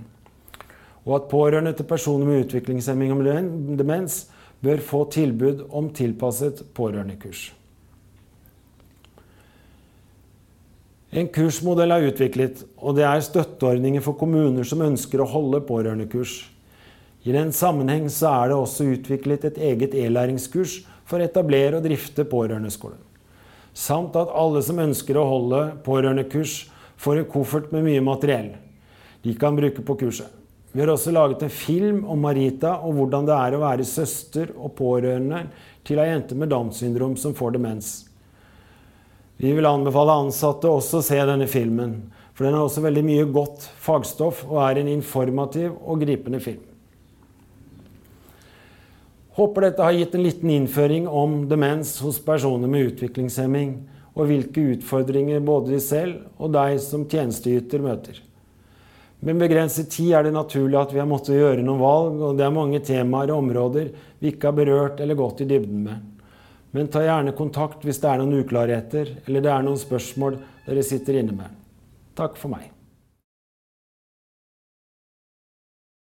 Og 1.05 1.19
at 1.19 1.27
pårørende 1.29 1.75
til 1.77 1.85
personer 1.85 2.25
med 2.25 2.47
utviklingshemming 2.47 3.13
og 3.13 3.77
demens 3.77 4.23
bør 4.65 4.81
få 4.81 5.03
tilbud 5.13 5.67
om 5.69 5.91
tilpasset 5.93 6.63
pårørendekurs. 6.73 7.51
En 11.13 11.29
kursmodell 11.31 11.93
er 11.93 12.07
utviklet, 12.09 12.63
og 12.81 12.97
det 12.97 13.05
er 13.05 13.23
støtteordninger 13.23 14.03
for 14.03 14.17
kommuner 14.19 14.65
som 14.67 14.83
ønsker 14.85 15.21
å 15.21 15.29
holde 15.29 15.61
pårørendekurs. 15.67 16.37
I 17.25 17.33
den 17.33 17.51
sammenheng 17.55 18.09
så 18.13 18.31
er 18.31 18.51
det 18.51 18.57
også 18.57 18.87
utviklet 18.95 19.45
et 19.49 19.57
eget 19.57 19.95
e-læringskurs 19.97 20.79
for 21.05 21.21
å 21.21 21.25
etablere 21.25 21.79
og 21.79 21.85
drifte 21.85 22.25
pårørendeskole. 22.29 22.97
Samt 23.75 24.15
at 24.17 24.31
alle 24.31 24.61
som 24.63 24.79
ønsker 24.79 25.17
å 25.19 25.27
holde 25.29 25.61
pårørendekurs, 25.85 26.65
får 26.95 27.19
en 27.19 27.27
koffert 27.27 27.73
med 27.75 27.83
mye 27.89 28.03
materiell 28.03 28.53
de 29.25 29.33
kan 29.35 29.55
bruke 29.57 29.81
på 29.83 29.95
kurset. 29.99 30.29
Vi 30.71 30.83
har 30.83 30.91
også 30.91 31.11
laget 31.15 31.41
en 31.43 31.51
film 31.51 32.03
om 32.11 32.19
Marita 32.21 32.75
og 32.83 32.97
hvordan 32.97 33.25
det 33.27 33.35
er 33.35 33.55
å 33.55 33.61
være 33.63 33.87
søster 33.87 34.51
og 34.53 34.75
pårørende 34.77 35.45
til 35.87 36.01
ei 36.03 36.09
jente 36.11 36.37
med 36.37 36.51
Downs 36.51 36.81
syndrom 36.83 37.15
som 37.17 37.33
får 37.33 37.55
demens. 37.55 37.93
Vi 39.37 39.51
vil 39.51 39.67
anbefale 39.67 40.13
ansatte 40.25 40.69
også 40.71 41.01
å 41.01 41.05
se 41.05 41.17
denne 41.27 41.47
filmen, 41.51 41.97
for 42.35 42.47
den 42.47 42.55
har 42.55 42.67
også 42.67 42.83
veldig 42.85 43.03
mye 43.03 43.25
godt 43.35 43.67
fagstoff 43.83 44.45
og 44.47 44.61
er 44.63 44.79
en 44.79 44.91
informativ 44.91 45.73
og 45.75 46.03
gripende 46.03 46.39
film. 46.43 46.63
Håper 49.35 49.67
dette 49.67 49.83
har 49.83 49.97
gitt 49.97 50.15
en 50.15 50.23
liten 50.23 50.51
innføring 50.53 51.09
om 51.11 51.41
demens 51.51 51.97
hos 51.99 52.21
personer 52.23 52.71
med 52.71 52.93
utviklingshemming, 52.93 53.75
og 54.15 54.29
hvilke 54.29 54.63
utfordringer 54.77 55.43
både 55.43 55.73
de 55.73 55.81
selv 55.83 56.39
og 56.39 56.53
deg 56.55 56.77
som 56.79 57.03
tjenesteyter 57.11 57.83
møter. 57.83 58.21
Med 59.25 59.41
begrenset 59.41 59.89
tid 59.91 60.13
er 60.15 60.23
det 60.23 60.35
naturlig 60.35 60.79
at 60.79 60.93
vi 60.95 61.01
har 61.01 61.09
måttet 61.09 61.35
gjøre 61.35 61.63
noen 61.65 61.81
valg, 61.83 62.21
og 62.23 62.39
det 62.39 62.45
er 62.47 62.55
mange 62.55 62.79
temaer 62.85 63.33
og 63.33 63.43
områder 63.43 63.91
vi 64.21 64.31
ikke 64.31 64.51
har 64.51 64.55
berørt 64.55 65.03
eller 65.03 65.19
gått 65.19 65.43
i 65.43 65.49
dybden 65.49 65.83
med. 65.83 66.14
Men 66.75 66.91
ta 66.91 66.99
gjerne 67.05 67.31
kontakt 67.37 67.85
hvis 67.87 68.01
det 68.03 68.09
er 68.11 68.19
noen 68.19 68.41
uklarheter 68.43 69.13
eller 69.23 69.43
det 69.43 69.51
er 69.53 69.63
noen 69.63 69.79
spørsmål 69.79 70.41
dere 70.65 70.83
sitter 70.83 71.21
inne 71.21 71.35
med. 71.37 71.59
Takk 72.19 72.35
for 72.39 72.51
meg. 72.51 72.74